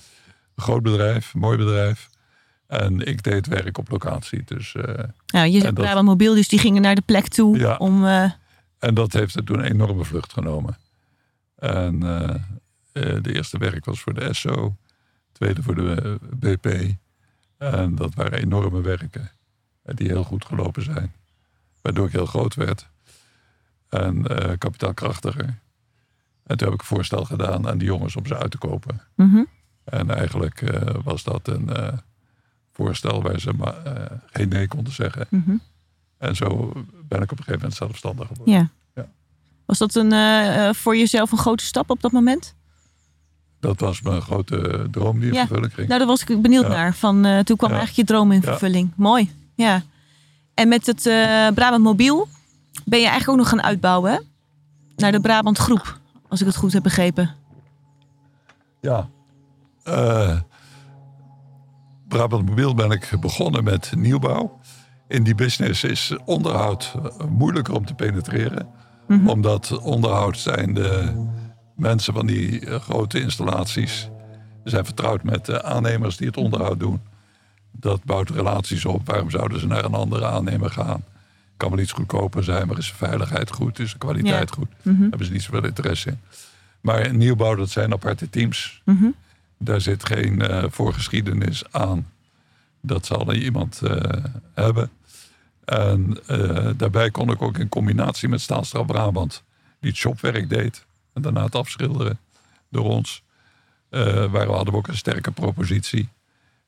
[0.56, 2.10] Groot bedrijf, mooi bedrijf.
[2.68, 4.44] En ik deed werk op locatie.
[4.46, 7.58] Dus, eh, Nou, je zegt dat- Brabant Mobiel, dus die gingen naar de plek toe
[7.58, 7.76] Ja.
[7.78, 8.06] om...
[8.80, 10.78] en dat heeft er toen een enorme vlucht genomen.
[11.56, 12.00] En
[12.92, 14.76] de eerste werk was voor de SO.
[15.32, 16.96] Tweede voor de BP.
[17.58, 19.32] En dat waren enorme werken.
[19.84, 21.14] Die heel goed gelopen zijn.
[21.82, 22.90] Waardoor ik heel groot werd.
[23.94, 25.46] En eh, kapitaalkrachtiger.
[26.44, 29.02] En toen heb ik een voorstel gedaan aan die jongens om ze uit te kopen.
[29.16, 29.44] mhm.
[29.84, 31.94] En eigenlijk eh, was dat een eh,
[32.72, 33.76] voorstel waar ze maar,
[34.26, 35.28] geen nee konden zeggen.
[35.30, 35.56] Mhm.
[36.18, 36.72] En zo
[37.08, 38.54] ben ik op een gegeven moment zelfstandig geworden.
[38.54, 38.70] Ja.
[38.96, 39.08] Ja.
[39.66, 42.56] Was dat een, voor jezelf een grote stap op dat moment?
[43.60, 45.40] Dat was mijn grote droom die in Ja.
[45.48, 45.88] vervulling ging.
[45.88, 46.70] Nou, daar was ik benieuwd Ja.
[46.70, 46.94] naar.
[46.94, 48.92] Van, toen kwam eigenlijk je droom in vervulling.
[48.96, 49.32] Mooi.
[49.56, 49.82] Ja.
[50.54, 51.02] En met het
[51.56, 52.28] Brabant Mobiel
[52.86, 54.20] ben je eigenlijk ook nog gaan uitbouwen, hè?
[54.96, 57.36] Naar de Brabant Groep, als ik het goed heb begrepen.
[58.82, 59.10] Ja.
[59.84, 60.40] Eh,
[62.08, 64.60] Brabant Mobiel ben ik begonnen met nieuwbouw.
[65.08, 68.68] In die business is onderhoud eh, moeilijker om te penetreren.
[69.26, 71.26] Omdat onderhoud zijn de
[71.76, 74.10] mensen van die eh, grote installaties.
[74.64, 77.02] Ze zijn vertrouwd met de aannemers die het onderhoud doen.
[77.72, 79.06] Dat bouwt relaties op.
[79.06, 81.04] Waarom zouden ze naar een andere aannemer gaan?
[81.64, 83.80] Kan wel iets goedkoper zijn, maar is de veiligheid goed?
[83.80, 84.56] Is de kwaliteit Ja.
[84.56, 84.68] goed?
[84.82, 85.02] Mhm.
[85.02, 86.20] Hebben ze niet zoveel interesse in.
[86.82, 88.82] Maar in nieuwbouw, dat zijn aparte teams.
[88.86, 89.06] Mhm.
[89.58, 92.12] Daar zit geen eh, voorgeschiedenis aan.
[92.82, 94.24] Dat zal er iemand eh,
[94.54, 94.90] hebben.
[95.66, 99.44] En eh, daarbij kon ik ook in combinatie met Staalstraal Brabant,
[99.80, 100.86] die het shopwerk deed.
[101.14, 102.20] En daarna het afschilderen
[102.70, 103.22] door ons.
[103.90, 106.10] waar we hadden we ook een sterke propositie.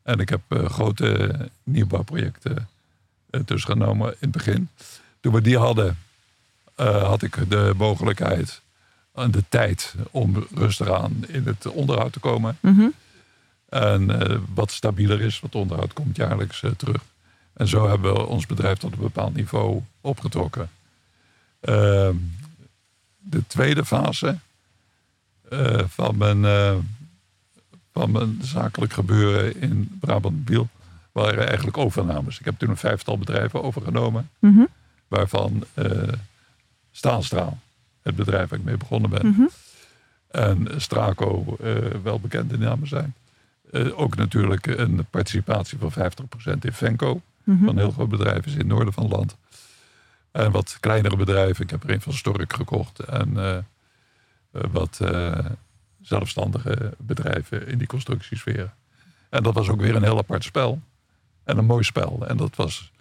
[0.04, 2.68] En ik heb grote nieuwbouwprojecten
[3.44, 4.70] tussen genomen in het begin.
[5.20, 5.98] Toen we die hadden,
[6.76, 8.62] eh, had ik de mogelijkheid
[9.14, 12.58] en de tijd om rustig aan in het onderhoud te komen.
[12.60, 12.88] Mhm.
[13.70, 17.04] En eh, wat stabieler is, wat onderhoud komt jaarlijks terug.
[17.54, 20.70] En zo hebben we ons bedrijf tot een bepaald niveau opgetrokken.
[21.60, 22.16] Ehm,
[23.18, 24.38] de tweede fase
[25.88, 26.42] van, mijn,
[27.94, 30.70] van mijn zakelijk gebeuren in Brabant Biel
[31.24, 32.40] waren eigenlijk overnames.
[32.40, 34.64] Ik heb toen een vijftal bedrijven overgenomen, Mhm.
[35.08, 36.08] waarvan eh
[36.92, 37.60] Staalstraal,
[38.02, 39.42] het bedrijf waar ik mee begonnen ben, Mhm.
[40.28, 43.14] en Straco eh, wel bekende namen zijn.
[43.72, 47.22] Eh, ook natuurlijk een participatie van 50% in Venco.
[47.44, 47.66] Mhm.
[47.66, 49.36] Van heel groot bedrijf is in het noorden van het land.
[50.32, 51.64] En wat kleinere bedrijven.
[51.64, 53.00] Ik heb er een van Stork gekocht.
[53.00, 53.66] En
[54.52, 55.00] wat
[56.02, 58.74] zelfstandige bedrijven in die constructiesfeer.
[59.30, 60.82] En dat was ook weer een heel apart spel.
[61.46, 62.26] En een mooi spel.
[62.28, 62.92] En dat was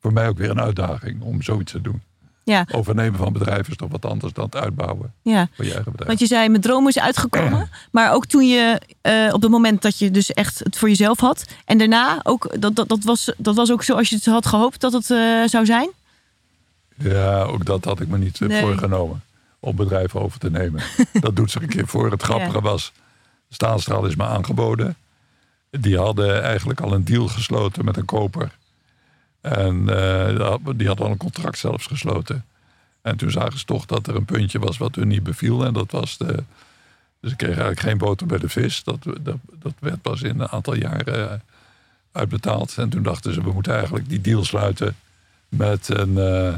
[0.00, 2.02] voor mij ook weer een uitdaging om zoiets te doen.
[2.44, 5.48] Ja, Overnemen van bedrijven is toch wat anders dan het uitbouwen ja.
[5.52, 6.08] van je eigen bedrijf.
[6.08, 7.68] Want je zei, mijn droom is uitgekomen.
[7.90, 11.20] Maar ook toen je, eh, op het moment dat je dus echt het voor jezelf
[11.20, 11.44] had.
[11.64, 14.80] En daarna ook, dat, dat, dat, was, dat was ook zoals je het had gehoopt
[14.80, 15.90] dat het eh, zou zijn?
[16.98, 18.60] Ja, ook dat had ik me niet eh, Nee.
[18.62, 19.22] voorgenomen.
[19.60, 20.82] Om bedrijven over te nemen.
[21.20, 22.10] dat doet zich een keer voor.
[22.10, 22.60] Het grappige Ja.
[22.60, 22.92] was,
[23.48, 24.96] Staalstraal is me aangeboden.
[25.80, 28.50] Die hadden eigenlijk al een deal gesloten met een koper.
[29.40, 32.44] En eh, die hadden al een contract zelfs gesloten.
[33.02, 35.64] En toen zagen ze toch dat er een puntje was wat hun niet beviel.
[35.64, 36.42] En dat was de...
[37.20, 38.84] Dus ik kreeg eigenlijk geen boter bij de vis.
[38.84, 41.36] Dat, dat, dat werd pas in een aantal jaren eh,
[42.12, 42.78] uitbetaald.
[42.78, 44.96] En toen dachten ze, we moeten eigenlijk die deal sluiten
[45.48, 46.54] met een, eh,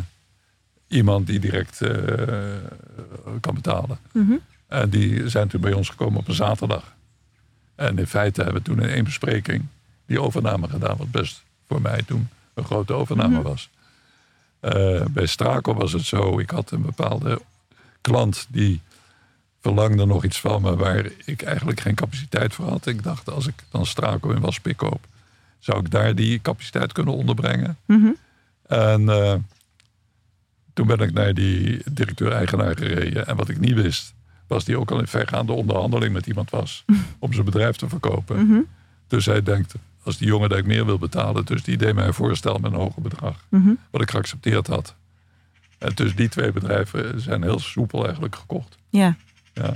[0.89, 1.79] iemand die direct
[3.41, 3.99] kan betalen.
[4.13, 4.35] Mhm.
[4.67, 6.96] En die zijn toen bij ons gekomen op een zaterdag.
[7.77, 9.67] En in feite hebben we toen in één bespreking
[10.07, 13.71] die overname gedaan, wat best voor mij toen een grote overname was.
[14.61, 17.41] Eh, bij Straco was het zo, ik had een bepaalde
[18.01, 18.81] klant die
[19.61, 22.87] verlangde nog iets van me waar ik eigenlijk geen capaciteit voor had.
[22.87, 25.07] Ik dacht, als ik dan Straco in Waspik koop,
[25.59, 27.77] zou ik daar die capaciteit kunnen onderbrengen.
[27.85, 28.11] Mhm.
[28.67, 29.35] En eh,
[30.75, 33.27] toen ben ik naar die directeur-eigenaar gereden.
[33.27, 34.15] En wat ik niet wist,
[34.47, 36.85] was die ook al in vergaande onderhandeling met iemand was.
[37.19, 38.47] om zijn bedrijf te verkopen.
[38.47, 38.61] Mhm.
[39.07, 41.45] Dus hij denkt, als die jongen dat ik meer wil betalen.
[41.45, 43.45] Dus die deed mij een voorstel met een hoger bedrag.
[43.49, 43.75] Mhm.
[43.91, 44.95] Wat ik geaccepteerd had.
[45.79, 48.79] En dus die twee bedrijven zijn heel soepel eigenlijk gekocht.
[48.89, 49.17] Ja.
[49.55, 49.73] Ja.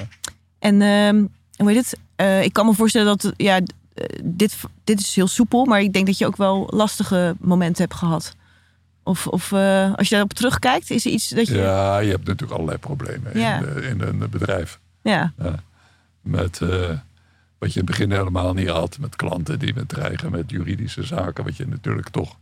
[0.58, 1.24] En ehm,
[1.56, 1.98] hoe heet het?
[2.16, 5.92] Eh, ik kan me voorstellen dat ja, eh, dit, dit is heel soepel, maar ik
[5.92, 8.36] denk dat je ook wel lastige momenten hebt gehad.
[9.02, 11.56] Of, of eh, als je daarop terugkijkt, is er iets dat je.
[11.56, 13.58] ja, je hebt natuurlijk allerlei problemen Ja.
[13.60, 14.78] in, in een bedrijf.
[15.02, 15.32] Ja.
[15.38, 15.54] Ja.
[16.20, 16.68] Met eh,
[17.58, 18.98] wat je in het begin helemaal niet had.
[19.00, 21.44] Met klanten die met dreigen met juridische zaken.
[21.44, 22.36] Wat je natuurlijk toch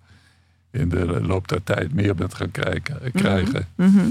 [0.71, 3.66] in de loop der tijd meer bent gaan krijgen, eh, krijgen.
[3.75, 4.09] Mhm.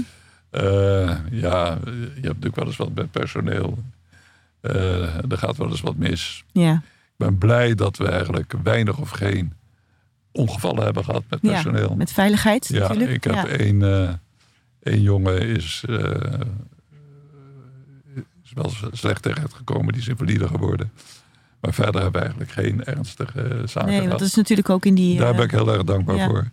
[1.30, 3.78] Ja, je hebt natuurlijk wel eens wat met personeel.
[4.60, 6.44] Er gaat wel eens wat mis.
[6.52, 6.82] ja.
[7.18, 9.52] Ik ben blij dat we eigenlijk weinig of geen
[10.38, 11.94] ongevallen hebben gehad met Ja, personeel.
[11.96, 13.10] Met veiligheid Ja, natuurlijk.
[13.10, 13.46] ik heb ja.
[13.46, 14.12] één, eh,
[14.82, 16.40] één jongen is, eh,
[18.44, 20.92] is wel slecht terechtgekomen, die is invalide geworden.
[21.60, 25.18] Maar verder hebben we eigenlijk geen ernstige zaken Nee, dat is natuurlijk ook in die.
[25.18, 26.28] Daar eh, ben ik heel erg dankbaar ja.
[26.28, 26.50] voor.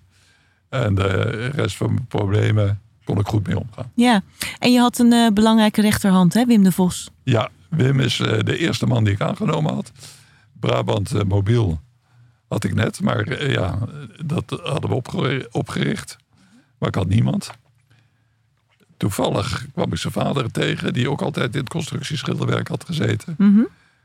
[0.69, 1.11] En de
[1.47, 3.91] rest van mijn problemen kon ik goed mee omgaan.
[3.95, 4.21] Ja,
[4.59, 7.11] en je had een eh, belangrijke rechterhand, hè, Wim de Vos.
[7.23, 9.91] Ja, Wim is eh, de eerste man die ik aangenomen had.
[10.59, 11.79] Brabant eh, Mobiel
[12.55, 13.79] had ik net, maar eh, ja,
[14.25, 16.17] dat hadden we opgeri- opgericht.
[16.77, 17.51] Maar ik had niemand.
[18.97, 23.35] Toevallig kwam ik zijn vader tegen, die ook altijd in het constructieschilderwerk had gezeten.
[23.37, 23.61] Mhm.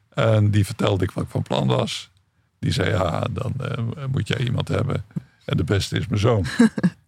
[0.08, 2.10] En die vertelde ik wat ik van plan was.
[2.58, 5.04] Die zei, ja, dan eh, moet jij iemand hebben.
[5.44, 6.44] En de beste is mijn zoon.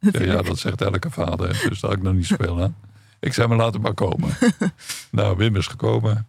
[0.01, 1.49] Zei, ja, dat zegt elke vader.
[1.49, 2.77] Dus daar had ik nog niet zoveel aan.
[3.21, 4.31] Ik zei, maar laat hem maar komen.
[5.11, 6.27] nou, Wim is gekomen.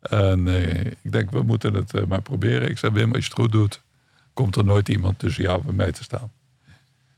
[0.00, 2.70] En eh, ik denk, we moeten het maar proberen.
[2.70, 3.84] Ik zei, Wim, als je het goed doet,
[4.36, 6.30] komt er nooit iemand tussen jou en mij te staan.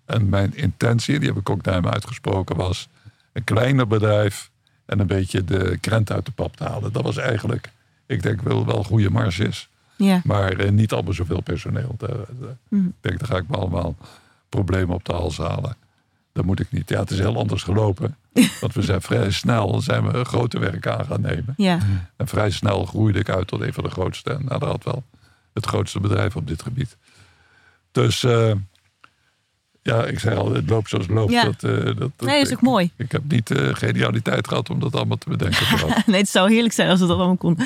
[0.04, 2.88] En mijn intentie, die heb ik ook naar hem uitgesproken, was
[3.32, 4.50] een kleiner bedrijf
[4.86, 6.92] en een beetje de krent uit de pap te halen.
[6.92, 7.70] Dat was eigenlijk,
[8.06, 10.20] ik denk wel wel goede marges, Ja.
[10.24, 11.94] maar eh, niet allemaal zoveel personeel.
[11.98, 12.08] Daar-
[12.40, 12.86] daar- Mhm.
[12.86, 13.96] Ik denk, daar ga ik me allemaal
[14.48, 15.76] problemen op de hals halen.
[16.32, 16.88] Dat moet ik niet.
[16.88, 18.16] Ja, het is heel anders gelopen.
[18.60, 21.54] Want we zijn vrij snel zijn we grote werk aan gaan nemen.
[21.56, 21.78] Ja.
[22.16, 24.30] En vrij snel groeide ik uit tot een van de grootste.
[24.32, 25.04] En nou, dat had wel
[25.52, 26.96] het grootste bedrijf op dit gebied.
[28.02, 28.52] Dus eh,
[29.82, 31.32] ja, ik zeg al, het loopt zoals het loopt.
[31.32, 31.44] Ja.
[31.44, 32.90] Dat, eh, dat, dat- Nee, dat is ook mooi.
[32.96, 35.66] Ik heb niet de genialiteit gehad om dat allemaal te bedenken.
[36.06, 37.58] nee, het zou heerlijk zijn als het dat allemaal kon.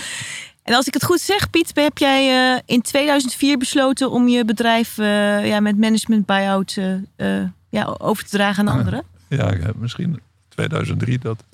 [0.62, 4.44] En als ik het goed zeg, Piet, heb jij eh, in 2004 besloten om je
[4.44, 6.94] bedrijf eh, ja, met management buyout eh,
[7.40, 9.02] eh, ja, over te dragen aan anderen?
[9.28, 11.44] ja, misschien 2003 dat.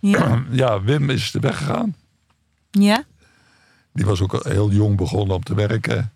[0.00, 0.42] Ja.
[0.50, 1.96] Ja, Wim is weggegaan.
[2.70, 3.02] ja.
[3.92, 6.12] Die was ook al heel jong begonnen om te werken.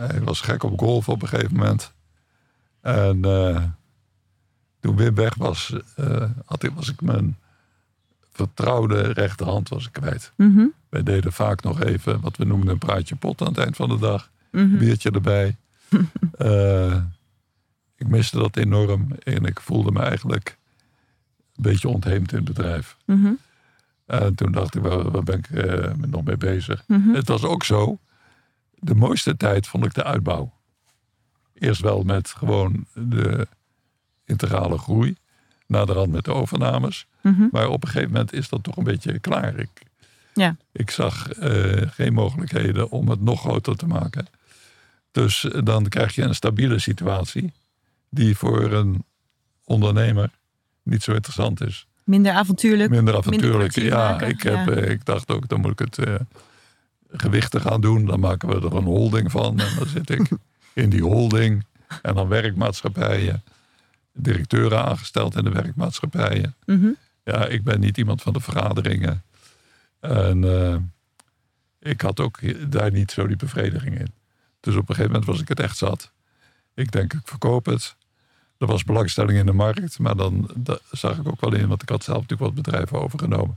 [0.00, 1.92] Eh, hij was gek op golf op een gegeven moment.
[2.80, 3.62] En eh,
[4.80, 7.38] toen Wim weg was, eh, had ik, was ik mijn
[8.32, 10.32] vertrouwde rechterhand was ik kwijt.
[10.36, 10.66] Mhm.
[10.88, 13.88] Wij deden vaak nog even wat we noemden een praatje pot aan het eind van
[13.88, 14.30] de dag.
[14.50, 14.78] Mhm.
[14.78, 15.56] Biertje erbij.
[16.38, 17.02] Eh,
[17.96, 20.58] ik miste dat enorm en ik voelde me eigenlijk
[21.56, 22.96] een beetje ontheemd in het bedrijf.
[23.04, 23.32] Mhm.
[24.06, 26.84] En toen dacht ik, waar, waar ben ik eh, nog mee bezig?
[26.86, 27.14] Mhm.
[27.14, 27.98] Het was ook zo,
[28.80, 30.52] de mooiste tijd vond ik de uitbouw.
[31.54, 33.46] Eerst wel met gewoon de
[34.24, 35.16] integrale groei.
[35.66, 37.06] Naderhand met de overnames.
[37.22, 37.46] Mhm.
[37.50, 39.58] Maar op een gegeven moment is dat toch een beetje klaar.
[39.58, 39.68] Ik,
[40.34, 40.56] Ja.
[40.72, 44.26] ik zag eh, geen mogelijkheden om het nog groter te maken.
[45.12, 47.52] Dus eh, dan krijg je een stabiele situatie.
[48.08, 49.04] Die voor een
[49.64, 50.30] ondernemer
[50.82, 51.86] niet zo interessant is.
[52.04, 52.90] Minder avontuurlijk.
[52.90, 53.74] Minder avontuurlijk.
[53.74, 54.72] Ja, ik, heb, ja.
[54.72, 55.98] eh, ik dacht ook, dan moet ik het
[57.12, 58.04] gewichten gaan doen.
[58.04, 59.60] Dan maken we er een holding van.
[59.60, 60.28] En dan zit ik
[60.72, 61.64] in die holding.
[62.02, 63.42] En dan werkmaatschappijen.
[64.12, 66.54] Directeuren aangesteld in de werkmaatschappijen.
[66.66, 66.88] Mhm.
[67.24, 69.22] Ja, ik ben niet iemand van de vergaderingen.
[70.00, 70.76] En eh,
[71.78, 74.12] ik had ook daar niet zo die bevrediging in.
[74.60, 76.12] Dus op een gegeven moment was ik het echt zat.
[76.74, 77.96] Ik denk, ik verkoop het.
[78.58, 80.50] Er was belangstelling in de markt, maar dan
[80.90, 83.56] zag ik ook wel in, want ik had zelf natuurlijk wat bedrijven overgenomen.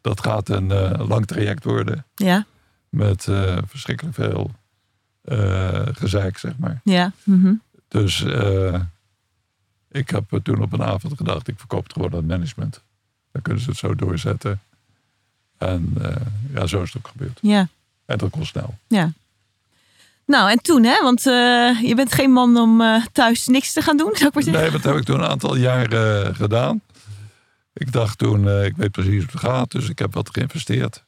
[0.00, 2.46] Dat gaat een eh, lang traject worden Ja,
[2.90, 4.50] met eh, verschrikkelijk veel
[5.22, 6.80] eh gezeik, zeg maar.
[6.84, 7.12] ja.
[7.22, 7.52] Mhm.
[7.88, 8.80] Dus eh,
[9.90, 12.82] ik heb toen op een avond gedacht, ik verkoop het gewoon aan het management.
[13.32, 14.60] Dan kunnen ze het zo doorzetten.
[15.58, 15.94] En
[16.54, 17.38] ja, zo is het ook gebeurd.
[17.42, 17.68] ja.
[18.06, 18.78] En dat kon snel.
[18.86, 19.12] Ja.
[20.26, 21.02] Nou, en toen, hè?
[21.02, 24.62] Want je bent geen man om thuis niks te gaan doen, zou ik maar zeggen.
[24.62, 26.80] Nee, dat heb ik toen een aantal jaren gedaan.
[27.72, 31.04] Ik dacht toen, ik weet precies hoe het gaat, dus ik heb wat geïnvesteerd.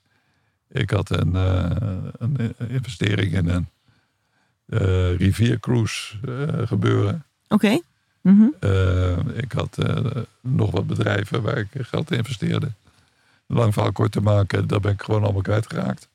[0.73, 1.71] Ik had een, eh,
[2.19, 3.67] een investering in een
[4.67, 7.25] eh, riviercruise eh, gebeuren.
[7.49, 7.79] Oké.
[8.21, 8.47] Mhm.
[8.61, 9.97] Eh, ik had eh,
[10.41, 12.73] nog wat bedrijven waar ik geld in investeerde.
[13.47, 16.09] Lang verhaal kort te maken, daar ben ik gewoon allemaal kwijtgeraakt.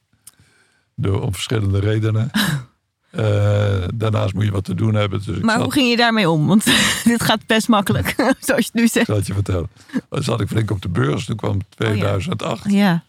[0.96, 2.30] Door, om verschillende redenen.
[3.12, 5.22] Eh, daarnaast moet je wat te doen hebben.
[5.26, 6.48] Dus Maar zat, hoe ging je daarmee om?
[6.48, 6.66] Want
[7.04, 8.96] dit gaat best makkelijk, zoals je het nu zegt.
[8.96, 9.70] ik zal het je vertellen.
[10.10, 11.26] Dan zat ik flink op de beurs.
[11.26, 12.72] Toen kwam 2008.
[12.72, 13.04] Ja.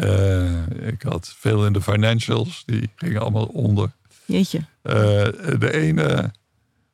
[0.00, 2.62] Eh, ik had veel in de financials.
[2.66, 3.90] Die gingen allemaal onder.
[4.24, 4.58] Jeetje.
[4.82, 4.94] Eh,
[5.58, 6.30] de ene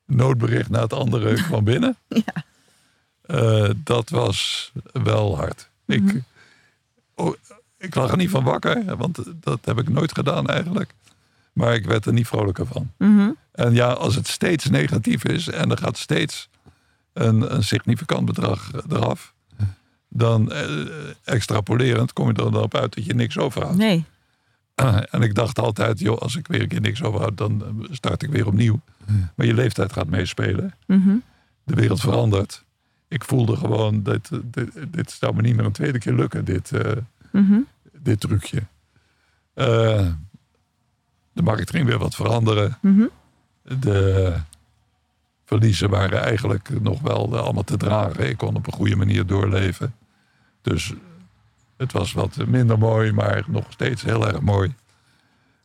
[0.06, 1.96] noodbericht na het andere kwam binnen.
[2.08, 2.44] Ja.
[3.22, 5.70] Eh, dat was wel hard.
[5.86, 6.08] Mhm.
[6.08, 6.22] ik,
[7.14, 7.34] oh,
[7.78, 10.94] ik lag er niet van wakker, want dat heb ik nooit gedaan eigenlijk.
[11.52, 12.92] Maar ik werd er niet vrolijker van.
[12.98, 13.30] Mhm.
[13.52, 16.48] En ja, als het steeds negatief is en er gaat steeds
[17.12, 19.33] een, een significant bedrag eraf,
[20.16, 20.68] dan eh,
[21.24, 23.76] extrapolerend kom je er dan op uit dat je niks overhoudt.
[23.78, 24.04] Nee.
[25.10, 28.22] En ik dacht altijd, joh, als ik weer een keer niks overhoud, dan eh, start
[28.22, 28.80] ik weer opnieuw.
[29.34, 30.74] Maar je leeftijd gaat meespelen.
[30.86, 31.16] Mhm.
[31.64, 32.64] De wereld verandert.
[33.08, 36.72] Ik voelde gewoon, dit, dit, dit zou me niet meer een tweede keer lukken, dit,
[36.72, 36.92] eh,
[37.30, 37.58] Mhm.
[37.98, 38.62] dit trucje.
[39.54, 40.06] Eh,
[41.32, 42.78] de markt ging weer wat veranderen.
[42.80, 43.04] Mhm.
[43.62, 44.34] De
[45.44, 48.28] verliezen waren eigenlijk nog wel allemaal te dragen.
[48.28, 49.94] Ik kon op een goede manier doorleven.
[50.64, 50.92] Dus
[51.76, 54.74] het was wat minder mooi, maar nog steeds heel erg mooi.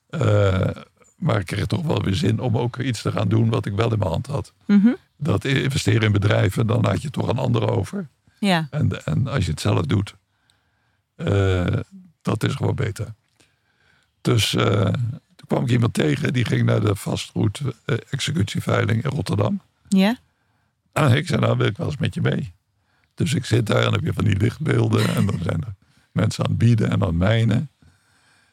[0.09, 0.69] Eh,
[1.17, 3.73] maar ik kreeg toch wel weer zin om ook iets te gaan doen wat ik
[3.73, 4.53] wel in mijn hand had.
[4.65, 4.93] Mhm.
[5.17, 8.07] Dat investeren in bedrijven, dan laat je toch aan anderen over.
[8.39, 8.67] Ja.
[8.71, 10.15] En, en als je het zelf doet,
[11.15, 11.79] eh,
[12.21, 13.13] dat is gewoon beter.
[14.21, 14.83] Dus eh,
[15.35, 19.61] toen kwam ik iemand tegen, die ging naar de vastgoed eh, executieveiling in Rotterdam.
[19.87, 20.17] Ja.
[20.91, 22.53] En ik zei, nou wil ik wel eens met je mee.
[23.19, 25.15] Dus ik zit daar en heb je van die lichtbeelden.
[25.15, 25.73] En dan zijn er
[26.11, 27.69] mensen aan het bieden en aan het mijnen.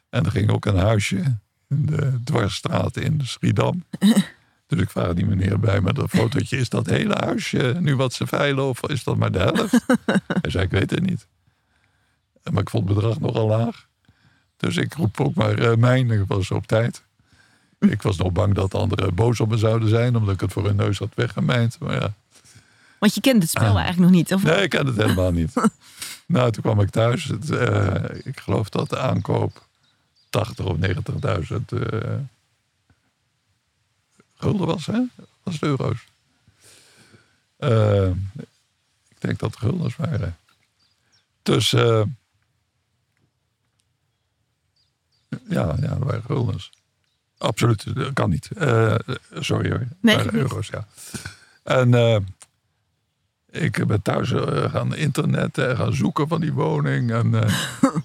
[0.09, 3.83] En er ging ook een huisje in de dwarsstraat in Schiedam.
[4.67, 6.57] Dus ik vraag die meneer bij me dat fotootje.
[6.57, 9.85] Is dat hele huisje nu wat ze veilen of is dat maar de helft?
[10.41, 11.27] Hij zei, ik weet het niet.
[12.51, 13.87] Maar ik vond het bedrag nogal laag.
[14.57, 16.11] Dus ik roep ook maar uh, mijn.
[16.11, 17.03] Ik was op tijd.
[17.79, 20.15] Ik was nog bang dat anderen boos op me zouden zijn.
[20.15, 21.79] Omdat ik het voor hun neus had weggemijnd.
[21.79, 22.13] Maar ja,
[22.99, 24.33] Want je kent het spel eigenlijk nog niet.
[24.33, 24.43] Of?
[24.43, 25.53] Nee, ik ken het helemaal niet.
[26.25, 27.23] nou, toen kwam ik thuis.
[27.23, 29.65] Het, eh, ik geloof dat de aankoop
[30.29, 32.13] 80 of 90.000 eh,
[34.35, 35.01] gulden was, hè?
[35.43, 36.05] Was het euro's?
[37.57, 38.09] Eh,
[39.07, 40.37] ik denk dat het guldens waren.
[41.43, 42.01] Dus, eh,
[45.29, 46.71] ja, ja, dat waren guldens.
[47.37, 48.49] Absoluut, dat kan niet.
[49.33, 49.87] Sorry hoor.
[50.01, 50.87] Nee, euro's, ja.
[51.63, 51.93] En...
[51.93, 52.17] eh,
[53.59, 57.11] ik ben thuis eh, gaan internetten en gaan zoeken van die woning.
[57.11, 57.53] En eh,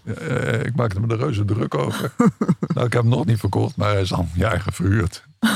[0.58, 2.12] eh, ik maakte me er reuze druk over.
[2.74, 5.24] nou, ik heb hem nog niet verkocht, maar hij is al jaar verhuurd.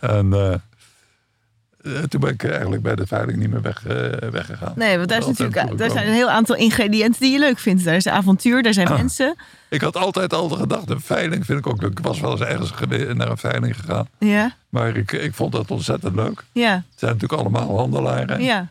[0.00, 0.60] en eh, eh,
[2.08, 4.72] toen ben ik eigenlijk bij de veiling niet meer weg, eh, weggegaan.
[4.76, 7.84] Nee, want daar, is natuurlijk, daar zijn een heel aantal ingrediënten die je leuk vindt.
[7.84, 8.96] Daar is avontuur, daar zijn Ah.
[8.96, 9.36] mensen.
[9.68, 11.90] Ik had altijd al gedacht, een veiling vind ik ook leuk.
[11.98, 12.72] Ik was wel eens ergens
[13.14, 14.08] naar een veiling gegaan.
[14.18, 16.44] Ja, Maar ik, ik vond dat ontzettend leuk.
[16.52, 18.42] ja, Het zijn natuurlijk allemaal handelaren.
[18.42, 18.68] ja.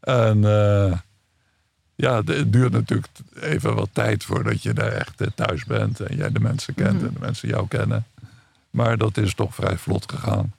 [0.00, 0.92] En eh,
[1.94, 3.06] ja, het- duurt natuurlijk
[3.40, 6.00] even wat tijd voordat je daar echt eh, thuis bent.
[6.00, 7.04] En jij de mensen kent Mhm.
[7.04, 8.04] en de mensen jou kennen.
[8.70, 10.52] Maar dat is toch vrij vlot gegaan.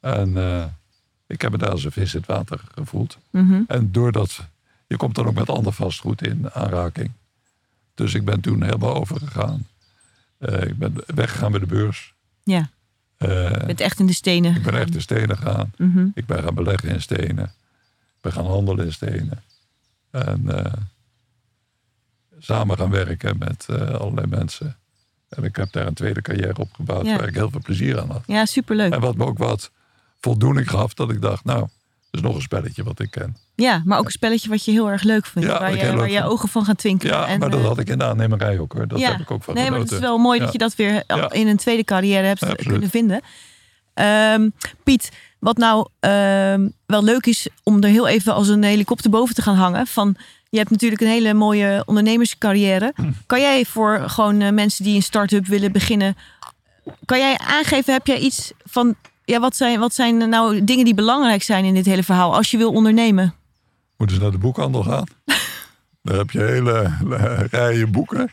[0.00, 0.64] En eh,
[1.28, 3.18] ik heb me daar als een vis in het water gevoeld.
[3.30, 3.60] Mhm.
[3.68, 4.40] En doordat,
[4.86, 7.10] je komt dan ook met ander vastgoed in aanraking.
[7.94, 9.66] Dus ik ben toen helemaal overgegaan.
[10.38, 12.14] Eh, ik ben weggegaan bij de beurs.
[12.42, 12.70] ja.
[13.16, 14.54] Eh, Je bent echt in de stenen.
[14.56, 15.72] ik ben echt in stenen gegaan.
[15.76, 16.06] Mhm.
[16.14, 17.44] Ik ben gaan beleggen in stenen.
[17.44, 19.42] Ik ben gaan handelen in stenen.
[20.10, 20.72] En eh,
[22.38, 24.76] samen gaan werken met allerlei mensen.
[25.28, 27.16] En ik heb daar een tweede carrière opgebouwd Ja.
[27.16, 28.22] waar ik heel veel plezier aan had.
[28.26, 28.92] Ja, superleuk.
[28.92, 29.70] En wat me ook wat
[30.20, 31.68] voldoening gaf, dat ik dacht, nou, dat
[32.10, 33.36] is nog een spelletje wat ik ken.
[33.54, 35.48] Ja, maar ook een spelletje wat je heel erg leuk vindt.
[35.48, 37.14] Ja, waar je, waar je ogen van gaan twinkelen.
[37.14, 38.88] Ja, En, maar dat eh, had ik in de aannemerij ook hoor.
[38.88, 39.10] Dat ja.
[39.10, 41.46] heb ik ook van Nee, maar het is wel mooi dat je dat weer in
[41.46, 43.20] een tweede carrière hebt kunnen vinden.
[43.94, 44.48] Ehm,
[44.84, 49.34] Piet, wat nou ehm, wel leuk is om er heel even als een helikopter boven
[49.34, 49.86] te gaan hangen.
[49.86, 50.16] Van,
[50.48, 52.92] je hebt natuurlijk een hele mooie ondernemerscarrière.
[52.94, 53.10] Hm.
[53.26, 56.16] Kan jij voor gewoon eh, mensen die een start-up willen beginnen,
[57.04, 58.94] kan jij aangeven, heb jij iets van,
[59.28, 62.50] ja, wat zijn, wat zijn nou dingen die belangrijk zijn in dit hele verhaal als
[62.50, 63.34] je wil ondernemen?
[63.96, 65.06] Moeten ze naar de boekhandel gaan?
[66.02, 66.72] Daar heb je hele
[67.16, 68.30] eh, rijen boeken.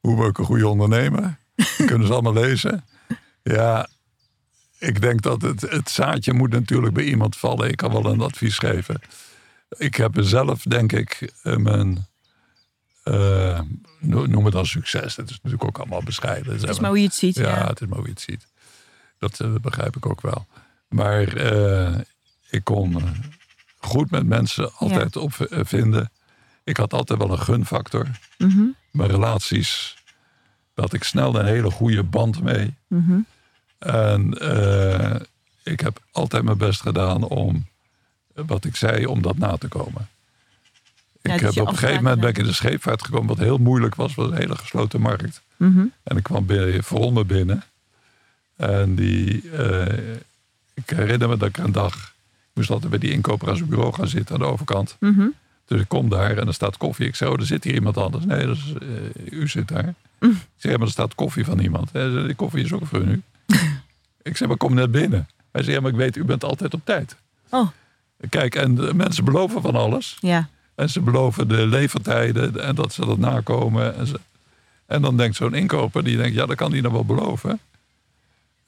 [0.00, 1.38] Hoe word ik een goede ondernemer?
[1.76, 2.84] Die kunnen ze allemaal lezen.
[3.42, 3.88] Ja,
[4.78, 7.68] ik denk dat het, het zaadje moet natuurlijk bij iemand vallen.
[7.68, 9.00] Ik kan wel een advies geven.
[9.78, 12.06] Ik heb zelf, denk ik, eh, mijn...
[13.02, 13.60] eh,
[14.00, 15.16] no- noem het dan succes.
[15.16, 16.52] Het is natuurlijk ook allemaal bescheiden.
[16.52, 17.34] Het is maar hoe je het ziet.
[17.34, 17.66] Ja, Ja.
[17.66, 18.46] het is maar hoe je het ziet.
[19.18, 20.46] Dat eh, begrijp ik ook wel.
[20.88, 21.94] Maar eh,
[22.50, 23.10] ik kon eh,
[23.78, 26.10] goed met mensen altijd op eh, vinden.
[26.64, 28.06] Ik had altijd wel een gunfactor.
[28.38, 29.96] Mhm, Mijn relaties,
[30.74, 32.74] daar had ik snel een hele goede band mee.
[32.86, 33.18] mhm.
[33.78, 35.20] En eh,
[35.62, 37.66] ik heb altijd mijn best gedaan om,
[38.34, 40.08] wat ik zei, om dat na te komen.
[41.22, 43.38] Ja, ik dat heb op een gegeven moment ben ik in de scheepvaart gekomen, wat
[43.38, 45.42] heel moeilijk was, was een hele gesloten markt.
[45.56, 45.84] Mhm.
[46.02, 46.46] En ik kwam
[46.82, 47.62] voor me binnen.
[48.58, 50.14] En die, eh,
[50.74, 53.68] ik herinner me dat ik een dag, ik moest altijd bij die inkoper aan zijn
[53.68, 54.96] bureau gaan zitten aan de overkant.
[55.00, 55.26] Mhm.
[55.66, 57.06] Dus ik kom daar en er staat koffie.
[57.06, 58.24] Ik zeg, oh, er zit hier iemand anders.
[58.24, 59.94] Nee, dat is, eh, u zit daar.
[60.20, 60.30] Mm.
[60.30, 61.92] Ik zeg, maar er staat koffie van iemand.
[61.92, 63.22] Hij die koffie is ook voor u.
[64.22, 65.28] ik zeg, maar kom net binnen.
[65.52, 67.16] Hij zei, ja, maar ik weet, u bent altijd op tijd.
[67.48, 67.68] Oh,
[68.28, 70.16] Kijk, en de mensen beloven van alles.
[70.20, 70.48] ja.
[70.74, 73.96] En ze beloven de levertijden en dat ze dat nakomen.
[73.96, 74.20] En, ze,
[74.86, 77.60] en dan denkt zo'n inkoper, die denkt, ja, dat kan hij nog wel beloven.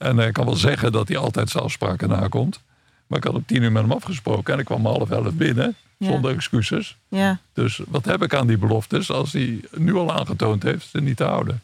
[0.01, 2.59] En hij kan wel zeggen dat hij altijd zijn afspraken nakomt.
[3.07, 5.33] Maar ik had om tien uur met hem afgesproken en ik kwam om half elf
[5.33, 6.07] binnen, Ja.
[6.07, 6.97] zonder excuses.
[7.07, 7.39] Ja.
[7.53, 11.17] Dus wat heb ik aan die beloftes als hij nu al aangetoond heeft ze niet
[11.17, 11.61] te houden?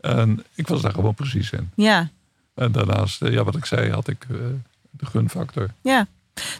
[0.00, 1.70] En ik was daar gewoon precies in.
[1.74, 2.08] Ja.
[2.54, 4.36] En daarnaast, eh, ja, wat ik zei, had ik eh,
[4.90, 5.70] de gunfactor.
[5.82, 6.06] Ja.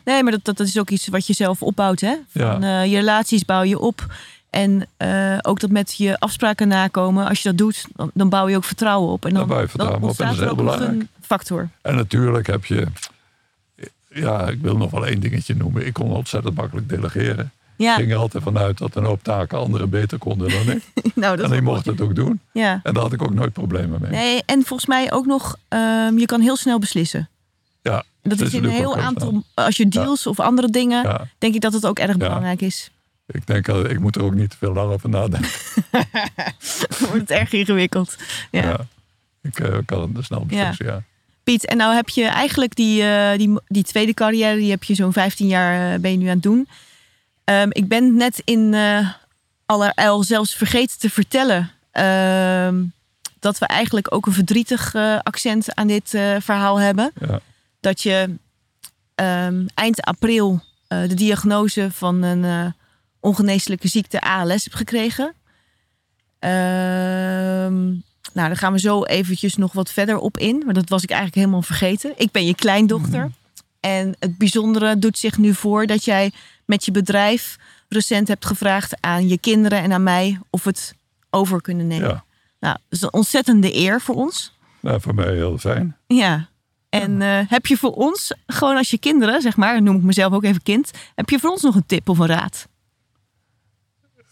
[0.05, 2.16] Nee, maar dat, dat, dat is ook iets wat je zelf opbouwt, hè?
[2.28, 2.80] Van, Ja.
[2.82, 4.14] eh, je relaties bouw je op.
[4.55, 7.27] En eh, ook dat met je afspraken nakomen.
[7.29, 9.25] Als je dat doet, dan, dan bouw je ook vertrouwen op.
[9.25, 10.21] En dan, Dan bouw je vertrouwen op.
[10.21, 10.91] En dat is heel belangrijk.
[10.93, 11.69] een factor.
[11.83, 12.87] En natuurlijk heb je,
[14.09, 15.87] ja, ik wil nog wel één dingetje noemen.
[15.87, 17.53] Ik kon ontzettend makkelijk delegeren.
[17.77, 20.83] Ja, Ik ging er altijd vanuit dat een hoop taken anderen beter konden dan ik.
[21.15, 22.41] nou, dat en wel mocht het ook doen.
[22.53, 22.81] Ja.
[22.83, 24.11] En daar had ik ook nooit problemen mee.
[24.11, 27.29] Nee, en volgens mij ook nog, ehm, je kan heel snel beslissen.
[27.83, 31.61] Ja, Dat is in een heel aantal, als je deals of andere dingen, denk ik
[31.61, 32.91] dat het ook erg belangrijk is.
[33.27, 35.51] Ik denk, ik moet er ook niet te veel lang over nadenken.
[37.11, 38.16] Wordt erg ingewikkeld.
[38.51, 38.62] Ja.
[38.62, 38.87] Ja.
[39.45, 41.03] Ik eh, kan het snel beslissen, ja.
[41.43, 44.95] Piet, en nou heb je eigenlijk die, eh, die, die tweede carrière, die heb je
[44.95, 46.68] zo'n 15 jaar eh, ben je nu aan het doen.
[47.45, 48.75] Ehm, ik ben net in
[49.66, 52.83] allerijl zelfs vergeten te vertellen ehm,
[53.41, 56.09] dat we eigenlijk ook een verdrietig accent aan dit
[56.39, 57.12] verhaal hebben.
[57.29, 57.41] ja.
[57.81, 58.35] Dat je
[59.14, 62.75] ehm, eind april de diagnose van een
[63.25, 65.35] ongeneeslijke ziekte ALS hebt gekregen.
[66.39, 67.85] Ehm,
[68.33, 70.62] nou, daar gaan we zo eventjes nog wat verder op in.
[70.64, 72.12] Maar dat was ik eigenlijk helemaal vergeten.
[72.16, 73.31] Ik ben je kleindochter.
[73.81, 76.33] En het bijzondere doet zich nu voor dat jij
[76.64, 77.57] met je bedrijf
[77.89, 80.95] recent hebt gevraagd aan je kinderen en aan mij of we het
[81.31, 82.09] over kunnen nemen.
[82.09, 82.25] ja.
[82.61, 84.53] Nou, dat is een ontzettende eer voor ons.
[84.81, 85.97] Nou, voor mij heel fijn.
[86.07, 86.49] Ja.
[86.89, 90.33] En eh, heb je voor ons, gewoon als je kinderen, zeg maar, noem ik mezelf
[90.33, 92.66] ook even kind, heb je voor ons nog een tip of een raad?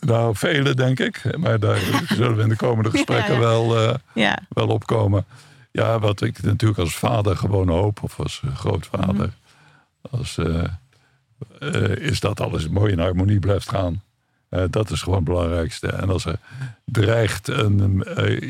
[0.07, 1.39] Nou, vele denk ik.
[1.39, 1.79] Maar daar
[2.17, 3.47] zullen we in de komende gesprekken Ja, ja.
[3.47, 5.25] Wel, eh, Ja, wel opkomen.
[5.71, 9.31] Ja, wat ik natuurlijk als vader gewoon hoop, of als eh, grootvader,
[10.11, 14.03] als, eh, is dat alles mooi in harmonie blijft gaan.
[14.71, 15.89] Dat is gewoon het belangrijkste.
[15.89, 16.39] En als er
[16.85, 18.05] dreigt een,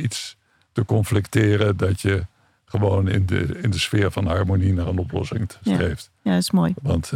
[0.04, 0.36] iets
[0.72, 2.26] te conflicteren, dat je
[2.64, 6.10] gewoon in de, in de sfeer van harmonie naar een oplossing streeft.
[6.22, 6.74] ja, dat is mooi.
[6.82, 7.12] Want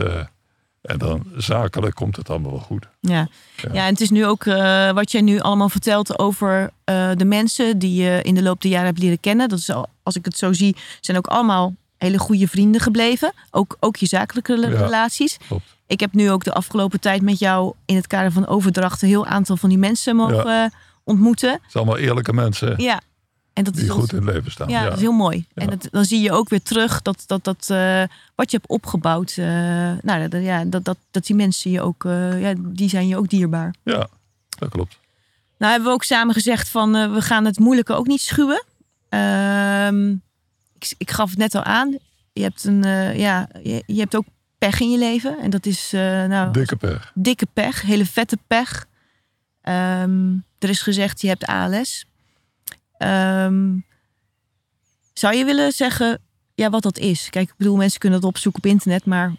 [0.87, 2.87] en dan zakelijk komt het allemaal wel goed.
[3.01, 3.29] Ja.
[3.57, 3.69] Ja.
[3.73, 7.25] ja, en het is nu ook eh, wat jij nu allemaal vertelt over eh, de
[7.25, 9.49] mensen die je in de loop der jaren hebt leren kennen.
[9.49, 13.33] Dat is al, als ik het zo zie, zijn ook allemaal hele goede vrienden gebleven.
[13.51, 14.69] Ook, ook je zakelijke Ja.
[14.69, 15.37] relaties.
[15.47, 15.75] Klopt.
[15.87, 19.09] Ik heb nu ook de afgelopen tijd met jou in het kader van overdracht een
[19.09, 20.73] heel aantal van die mensen mogen
[21.05, 21.51] ontmoeten.
[21.53, 23.01] Het zijn allemaal eerlijke mensen Ja,
[23.57, 24.69] en dat die is goed in het leven staan.
[24.69, 25.47] ja, dat is heel mooi.
[25.55, 25.63] Ja.
[25.63, 28.03] En het, dan zie je ook weer terug dat, dat, dat eh,
[28.35, 29.47] wat je hebt opgebouwd, eh,
[30.03, 33.17] nou, dat, ja, dat, dat, dat die mensen je ook, eh, ja, die zijn je
[33.17, 33.75] ook dierbaar.
[33.83, 34.09] ja,
[34.59, 34.99] dat klopt.
[35.59, 38.65] Nou hebben we ook samen gezegd van we gaan het moeilijke ook niet schuwen.
[39.09, 40.11] Ehm,
[40.75, 41.97] ik, ik gaf het net al aan.
[42.33, 42.83] Je hebt, een,
[43.19, 44.27] ja, je, je hebt ook
[44.59, 45.39] pech in je leven.
[45.39, 47.13] En dat is nou, Dikke pech.
[47.15, 48.87] dikke pech, hele vette pech.
[49.63, 52.07] Ehm, er is gezegd je hebt ALS.
[52.99, 53.75] Ehm,
[55.13, 56.21] zou je willen zeggen
[56.55, 57.31] ja, wat dat is?
[57.31, 59.05] Kijk, ik bedoel, mensen kunnen het opzoeken op internet.
[59.05, 59.33] Maar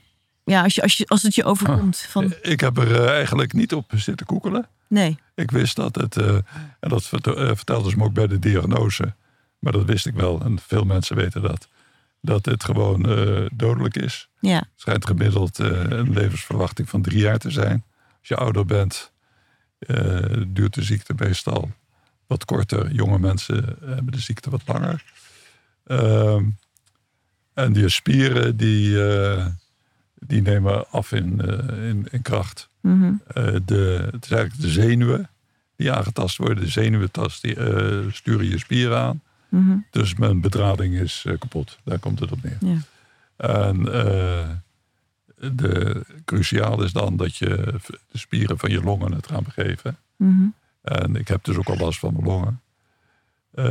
[0.43, 1.97] ja, als, je, als, je, als het je overkomt.
[1.99, 4.68] Van, Ik heb er eh, eigenlijk niet op zitten koekelen.
[4.88, 6.36] nee, Ik wist dat het, eh,
[6.80, 9.14] en dat vert- eh, vertelden ze me ook bij de diagnose,
[9.60, 11.68] maar dat wist ik wel en veel mensen weten dat,
[12.22, 14.30] dat het gewoon eh, dodelijk is.
[14.39, 17.84] ja, Het schijnt gemiddeld eh, een levensverwachting van drie jaar te zijn.
[18.20, 19.12] Als je ouder bent,
[19.80, 21.72] eh, duurt de ziekte meestal
[22.28, 22.91] wat korter.
[22.91, 25.03] Jonge mensen hebben de ziekte wat langer.
[25.86, 26.45] Ehm,
[27.53, 29.45] en die spieren die, eh,
[30.15, 32.69] die nemen af in, eh, in, in kracht.
[32.82, 35.30] mhm, Eh, de, het is eigenlijk de zenuwen
[35.75, 36.63] die aangetast worden.
[36.63, 37.55] De zenuwentast die,
[38.11, 39.21] sturen je spieren aan.
[39.49, 41.78] mhm, Dus mijn bedrading is kapot.
[41.84, 42.57] Daar komt het op neer.
[42.59, 42.78] ja,
[43.38, 43.84] En
[45.55, 47.47] de, cruciaal is dan dat je
[48.11, 49.97] de spieren van je longen het gaan begeven.
[50.15, 50.45] mhm,
[50.88, 52.61] En ik heb dus ook al last van mijn longen.
[53.51, 53.65] Eh,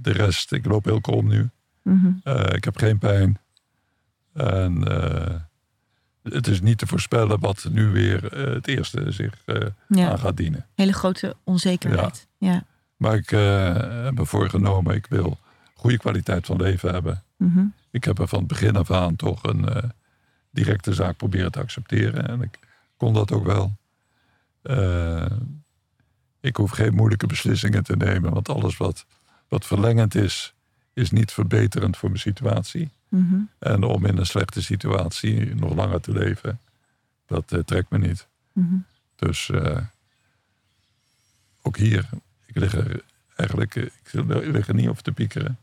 [0.00, 1.50] de rest, ik loop heel krom nu.
[1.82, 2.10] mhm.
[2.22, 3.38] Eh, ik heb geen pijn.
[4.32, 5.34] En eh,
[6.22, 9.42] het is niet te voorspellen wat nu weer het eerste zich
[9.88, 10.10] ja.
[10.10, 10.66] aan gaat dienen.
[10.74, 12.26] Hele grote onzekerheid.
[12.38, 12.64] Ja.
[12.96, 15.38] Maar ik heb me voorgenomen, ik wil
[15.74, 17.22] goede kwaliteit van leven hebben.
[17.36, 19.92] mhm, Ik heb er van het begin af aan toch een
[20.50, 22.28] directe zaak proberen te accepteren.
[22.28, 22.58] En ik
[22.96, 23.72] kon dat ook wel.
[26.42, 28.32] Ik hoef geen moeilijke beslissingen te nemen.
[28.32, 29.06] Want alles wat,
[29.48, 30.54] wat verlengend is,
[30.92, 32.90] is niet verbeterend voor mijn situatie.
[33.08, 33.40] mhm.
[33.58, 36.60] En om in een slechte situatie nog langer te leven,
[37.26, 38.26] dat eh, trekt me niet.
[38.52, 38.76] Mhm.
[39.16, 39.78] Dus eh,
[41.62, 42.08] ook hier,
[42.46, 43.02] ik lig er
[43.36, 43.82] eigenlijk eh,
[44.46, 45.58] ik lig er niet over te piekeren.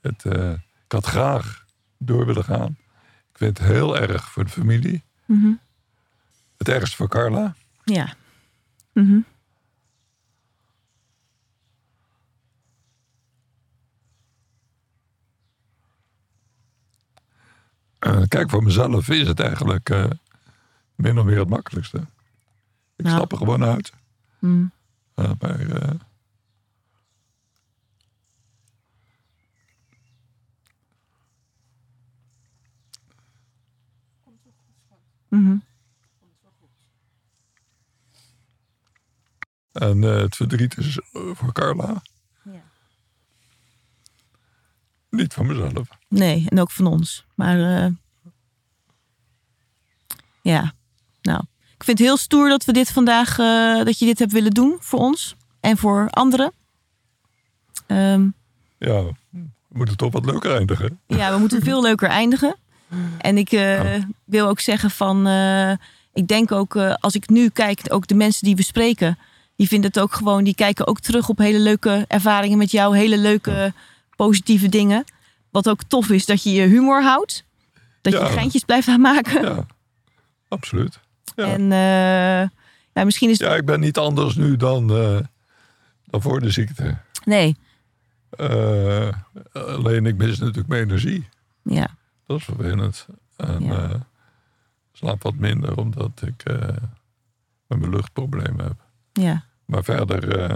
[0.00, 0.52] Het, eh,
[0.84, 1.64] ik had graag
[1.98, 2.76] door willen gaan.
[3.32, 5.02] Ik vind het heel erg voor de familie.
[5.24, 5.52] Mhm.
[6.56, 7.54] Het ergst voor Carla.
[7.84, 8.14] Ja.
[8.92, 9.18] Mhm.
[17.98, 20.10] Eh, kijk, voor mezelf is het eigenlijk eh,
[20.94, 21.98] min of meer het makkelijkste.
[22.96, 23.92] Ik stap er gewoon uit.
[24.38, 24.64] Mhm.
[25.14, 25.90] Eh, maar eh,
[35.28, 35.56] Mhm.
[39.72, 42.02] en eh, het verdriet is voor Carla.
[45.10, 45.88] Niet voor mezelf.
[46.08, 47.24] Nee, en ook van ons.
[47.34, 47.90] Maar eh,
[50.42, 50.72] ja,
[51.22, 51.40] nou.
[51.76, 54.50] Ik vind het heel stoer dat we dit vandaag, eh, dat je dit hebt willen
[54.50, 56.52] doen voor ons en voor anderen.
[57.86, 58.28] Ehm,
[58.78, 59.02] Ja,
[59.32, 61.00] we moeten toch wat leuker eindigen.
[61.06, 62.56] ja, we moeten veel leuker eindigen.
[63.18, 63.94] En ik eh,
[64.24, 65.26] wil ook zeggen van,
[66.12, 69.18] ik denk ook als ik nu kijk, ook de mensen die we spreken,
[69.56, 72.96] die vinden het ook gewoon, die kijken ook terug op hele leuke ervaringen met jou,
[72.96, 73.72] hele leuke
[74.18, 75.04] positieve dingen.
[75.50, 77.44] Wat ook tof is, dat je je humor houdt.
[78.00, 79.42] Dat je geintjes blijft aanmaken.
[79.42, 79.66] Ja,
[80.48, 81.00] absoluut.
[81.36, 81.44] Ja.
[81.44, 82.48] En eh,
[82.92, 83.38] ja, misschien is.
[83.38, 85.18] Ja, ik ben niet anders nu dan, eh,
[86.04, 86.96] dan voor de ziekte.
[87.24, 87.56] Nee,
[88.30, 89.08] Eh,
[89.52, 91.28] alleen ik mis natuurlijk mijn energie.
[91.62, 91.88] ja.
[92.26, 93.06] Dat is vervelend.
[93.36, 94.06] En Ja.
[94.92, 96.42] slaap wat minder omdat ik
[97.66, 98.76] met mijn luchtproblemen heb.
[99.12, 100.50] Ja, Maar verder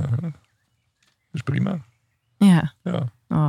[1.32, 1.78] is prima.
[2.36, 2.72] ja.
[2.82, 3.08] Ja.
[3.32, 3.48] Oh.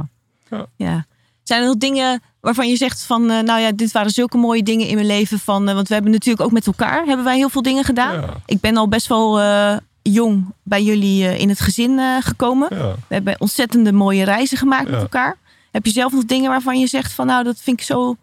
[0.50, 0.66] Ja.
[0.76, 1.06] ja.
[1.44, 4.64] Zijn er nog dingen waarvan je zegt van, eh, nou ja, dit waren zulke mooie
[4.64, 7.36] dingen in mijn leven van, eh, want we hebben natuurlijk ook met elkaar hebben wij
[7.36, 8.22] heel veel dingen gedaan.
[8.22, 8.34] Ja.
[8.46, 12.68] Ik ben al best wel eh, jong bij jullie in het gezin gekomen.
[12.72, 12.92] Ja.
[13.08, 15.38] We hebben ontzettende mooie reizen gemaakt met elkaar.
[15.72, 18.16] Heb je zelf nog dingen waarvan je zegt van, nou, dat vind ik zo,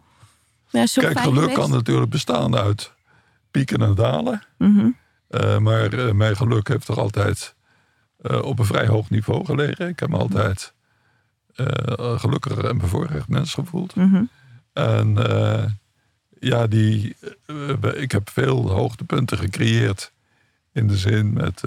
[0.71, 1.61] ja, zo Kijk, fijn geluk geweest?
[1.61, 2.93] kan natuurlijk bestaan uit
[3.51, 4.43] pieken en dalen.
[4.59, 4.91] Mhm.
[5.59, 7.55] Maar mijn geluk heeft toch altijd
[8.43, 9.89] op een vrij hoog niveau gelegen.
[9.89, 10.73] Ik heb altijd
[11.67, 13.95] eh, gelukkig en bevoorrecht mens gevoeld.
[13.95, 14.23] Mhm.
[14.73, 15.65] En eh,
[16.41, 20.13] ja, die, eh, ik heb veel hoogtepunten gecreëerd.
[20.73, 21.61] In de zin met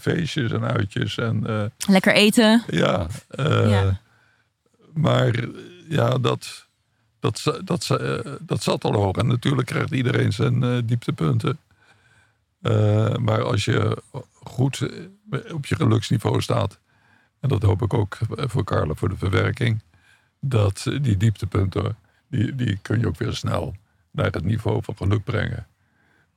[0.00, 1.18] feestjes en uitjes.
[1.18, 2.62] En Lekker eten.
[2.68, 3.06] ja,
[3.36, 4.00] Ja.
[4.94, 5.34] maar
[5.88, 6.66] ja, dat,
[7.20, 7.98] dat, dat,
[8.40, 9.16] dat zat al hoog.
[9.16, 11.58] En natuurlijk krijgt iedereen zijn dieptepunten.
[13.20, 14.02] Maar als je
[14.42, 14.88] goed
[15.52, 16.78] op je geluksniveau staat,
[17.40, 19.82] en dat hoop ik ook voor Carla voor de verwerking,
[20.40, 21.96] dat eh, die dieptepunten,
[22.28, 23.74] die, die kun je ook weer snel
[24.10, 25.66] naar het niveau van geluk brengen.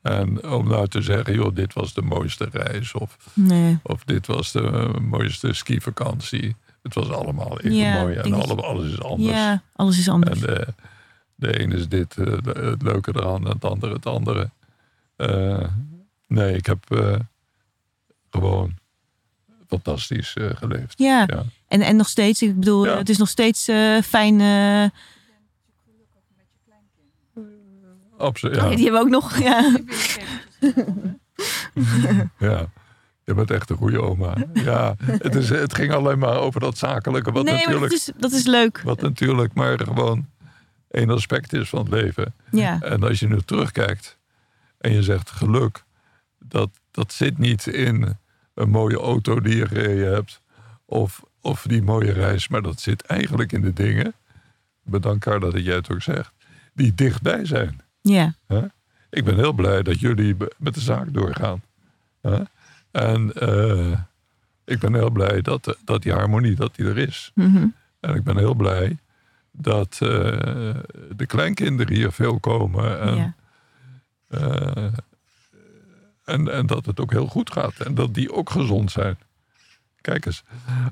[0.01, 3.77] En om nou te zeggen, joh, dit was de mooiste reis, of Nee.
[3.83, 6.55] of dit was de eh, mooiste skivakantie.
[6.81, 9.29] Het was allemaal even Ja, mooi en alle, alles is anders.
[9.37, 10.41] Ja, alles is anders.
[10.41, 10.67] En de,
[11.35, 14.49] de ene is dit eh, de- het leuke eraan en het andere het andere.
[15.15, 15.67] Eh,
[16.27, 17.15] nee, ik heb eh,
[18.29, 18.73] gewoon
[19.73, 20.93] fantastisch eh, geleefd.
[20.99, 21.23] ja.
[21.27, 21.43] Ja.
[21.67, 22.97] En, en nog steeds, ik bedoel, Ja.
[22.97, 24.41] het is nog steeds eh, fijn.
[24.41, 24.85] eh,
[28.17, 28.57] Absoluut.
[28.57, 29.37] oh, Ja, die hebben we ook nog.
[29.43, 29.77] Ja.
[32.49, 32.69] ja.
[33.25, 34.35] Je bent echt een goede oma.
[34.53, 37.31] Ja, het, is, het ging alleen maar over dat zakelijke.
[37.31, 38.81] Wat nee, maar natuurlijk, dat is, dat is leuk.
[38.83, 40.27] wat natuurlijk maar gewoon
[40.91, 42.33] één aspect is van het leven.
[42.51, 42.81] Ja.
[42.81, 44.17] En als je nu terugkijkt
[44.77, 45.83] en je zegt geluk,
[46.39, 48.17] dat, dat zit niet in
[48.53, 50.41] een mooie auto die je gereden hebt
[50.85, 54.13] of, of die mooie reis, maar dat zit eigenlijk in de dingen,
[54.83, 56.33] bedankt Carla dat jij het ook zegt,
[56.73, 57.81] die dichtbij zijn.
[58.01, 58.35] Ja.
[59.09, 61.61] Ik ben heel blij dat jullie met de zaak doorgaan.
[62.91, 63.99] En eh,
[64.65, 67.31] ik ben heel blij dat, dat die harmonie dat die er is.
[67.35, 67.67] Mhm.
[67.99, 68.97] En ik ben heel blij
[69.51, 70.09] dat eh,
[71.15, 72.99] de kleinkinderen hier veel komen.
[72.99, 73.33] En, ja.
[74.27, 74.93] eh,
[76.25, 77.79] en, en dat het ook heel goed gaat.
[77.79, 79.17] En dat die ook gezond zijn.
[80.01, 80.43] Kijk eens,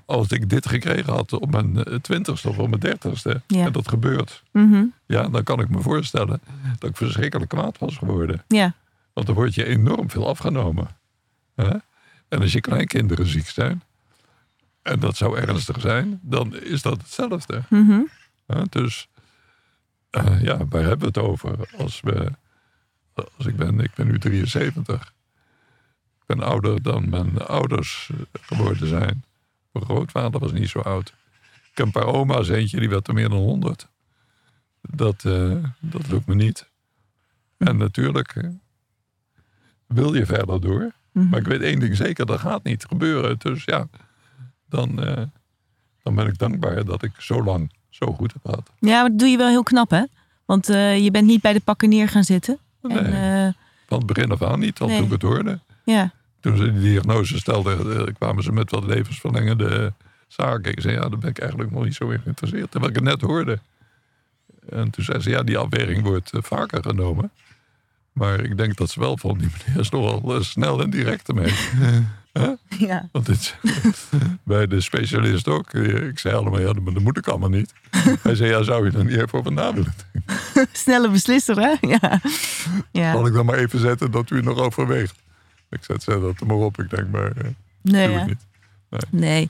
[0.05, 3.41] als ik dit gekregen had op mijn eh, twintigste of op mijn dertigste.
[3.47, 3.65] Ja.
[3.65, 4.43] En dat gebeurt.
[4.51, 4.85] Mhm.
[5.05, 6.41] Ja, dan kan ik me voorstellen
[6.79, 8.43] dat ik verschrikkelijk kwaad was geworden.
[8.47, 8.73] ja.
[9.13, 10.87] Want dan word je enorm veel afgenomen.
[11.55, 11.69] Hè?
[12.27, 13.83] En als je kleinkinderen ziek zijn.
[14.81, 16.19] En dat zou ernstig zijn.
[16.23, 17.61] Dan is dat hetzelfde.
[17.69, 18.01] Mhm.
[18.69, 19.07] Dus
[20.09, 21.69] eh, ja, waar hebben we het over?
[21.77, 22.31] Als, we,
[23.37, 25.13] als ik, ben, ik ben nu 73.
[26.31, 28.09] Ik ben ouder dan mijn ouders
[28.41, 29.23] geworden zijn.
[29.71, 31.13] Mijn grootvader was niet zo oud.
[31.71, 33.87] Ik heb een paar oma's, eentje die werd er meer dan 100.
[34.81, 36.69] Dat, eh, dat lukt me niet.
[37.57, 38.49] En natuurlijk eh,
[39.87, 40.91] wil je verder door.
[41.11, 41.29] Mhm.
[41.29, 43.39] Maar ik weet één ding zeker, dat gaat niet gebeuren.
[43.39, 43.87] Dus ja,
[44.69, 45.23] dan, eh,
[46.03, 48.71] dan ben ik dankbaar dat ik zo lang zo goed heb gehad.
[48.79, 50.03] ja, maar dat doe je wel heel knap, hè?
[50.45, 52.57] Want je bent niet bij de pakken neer gaan zitten.
[52.81, 53.55] Nee, En,
[53.87, 54.95] van het begin af aan niet, al Nee.
[54.97, 55.59] toen ik het hoorde.
[55.83, 56.11] ja.
[56.41, 59.93] Toen ze die diagnose stelden, eh, kwamen ze met wat levensverlengende
[60.27, 60.71] zaken.
[60.71, 62.71] Ik zei, ja, daar ben ik eigenlijk nog niet zo in geïnteresseerd.
[62.71, 63.59] Terwijl ik het net hoorde.
[64.69, 67.31] En toen zei ze, ja, die afweging wordt eh, vaker genomen.
[68.11, 71.27] Maar ik denk dat ze wel van die meneer is nogal eh, snel en direct
[71.27, 71.53] ermee.
[72.87, 73.09] ja.
[73.11, 73.55] Want dit,
[74.43, 75.73] bij de specialist ook.
[75.73, 77.73] Ik zei allemaal, ja, dat moet ik allemaal niet.
[78.21, 80.69] Hij zei, ja, zou je er niet even over na willen denken?
[80.71, 81.75] Snelle beslisser, hè?
[81.81, 82.21] Ja.
[82.91, 83.11] ja.
[83.11, 85.19] Zal ik dan maar even zetten dat u nog overweegt?
[85.71, 86.79] Ik zet, zet dat er maar op.
[86.79, 87.47] Ik denk, maar eh,
[87.81, 88.25] Nee, doe ja.
[88.25, 88.45] niet.
[89.09, 89.49] Nee.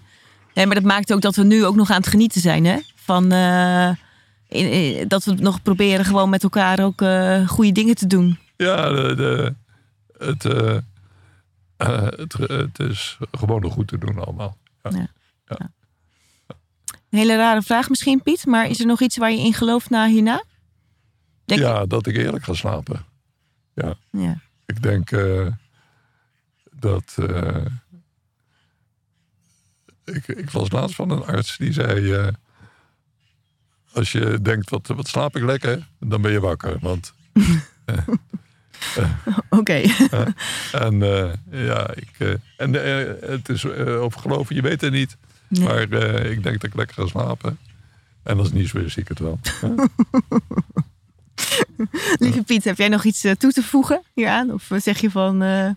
[0.53, 2.77] nee, maar dat maakt ook dat we nu ook nog aan het genieten zijn, hè?
[2.95, 3.87] Van eh,
[4.47, 8.39] in- in- dat we nog proberen gewoon met elkaar ook eh, goede dingen te doen.
[8.57, 9.53] Ja, de, de,
[10.17, 10.43] het,
[12.17, 14.57] het, het is gewoon nog goed te doen allemaal.
[14.89, 15.07] Ja.
[17.09, 18.45] Een hele rare vraag misschien, Piet.
[18.45, 20.43] Maar is er nog iets waar je in gelooft na hierna?
[21.45, 23.05] Denk ja, dat ik eerlijk ga slapen.
[23.73, 24.37] Ja, Ja.
[24.65, 25.11] ik denk
[26.81, 27.15] dat...
[27.29, 27.65] eh,
[30.05, 32.13] ik, ik las laatst van een arts die zei...
[32.13, 32.27] eh,
[33.93, 36.77] als je denkt, wat, wat slaap ik lekker, dan ben je wakker.
[36.81, 37.13] Want,
[39.49, 39.81] Oké.
[40.71, 44.91] en eh, ja, ik, eh, en eh, het is eh, over geloven, je weet het
[44.93, 45.17] niet.
[45.47, 45.63] Nee.
[45.63, 47.57] Maar eh, ik denk dat ik lekker ga slapen.
[48.23, 49.39] En als het niet zo is, zie ik het wel.
[52.19, 54.51] Lieve Piet, heb jij nog iets eh, toe te voegen hieraan?
[54.53, 55.69] Of eh, zeg je van eh,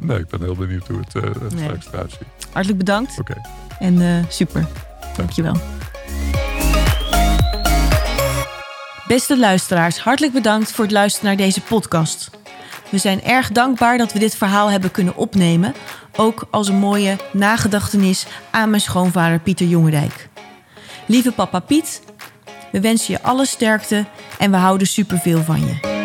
[0.00, 1.22] Nee, ik ben heel benieuwd hoe het, uh,
[1.56, 2.48] straks eruit ziet.
[2.52, 3.18] Hartelijk bedankt.
[3.18, 3.30] Oké.
[3.30, 3.44] Okay.
[3.78, 4.66] En uh, super.
[5.16, 5.56] Dankjewel.
[9.06, 12.30] Beste luisteraars, hartelijk bedankt voor het luisteren naar deze podcast.
[12.90, 15.74] We zijn erg dankbaar dat we dit verhaal hebben kunnen opnemen,
[16.16, 20.28] ook als een mooie nagedachtenis aan mijn schoonvader Pieter Jongendijk.
[21.06, 22.02] Lieve papa Piet,
[22.72, 24.06] we wensen je alle sterkte
[24.38, 25.99] en we houden superveel van je.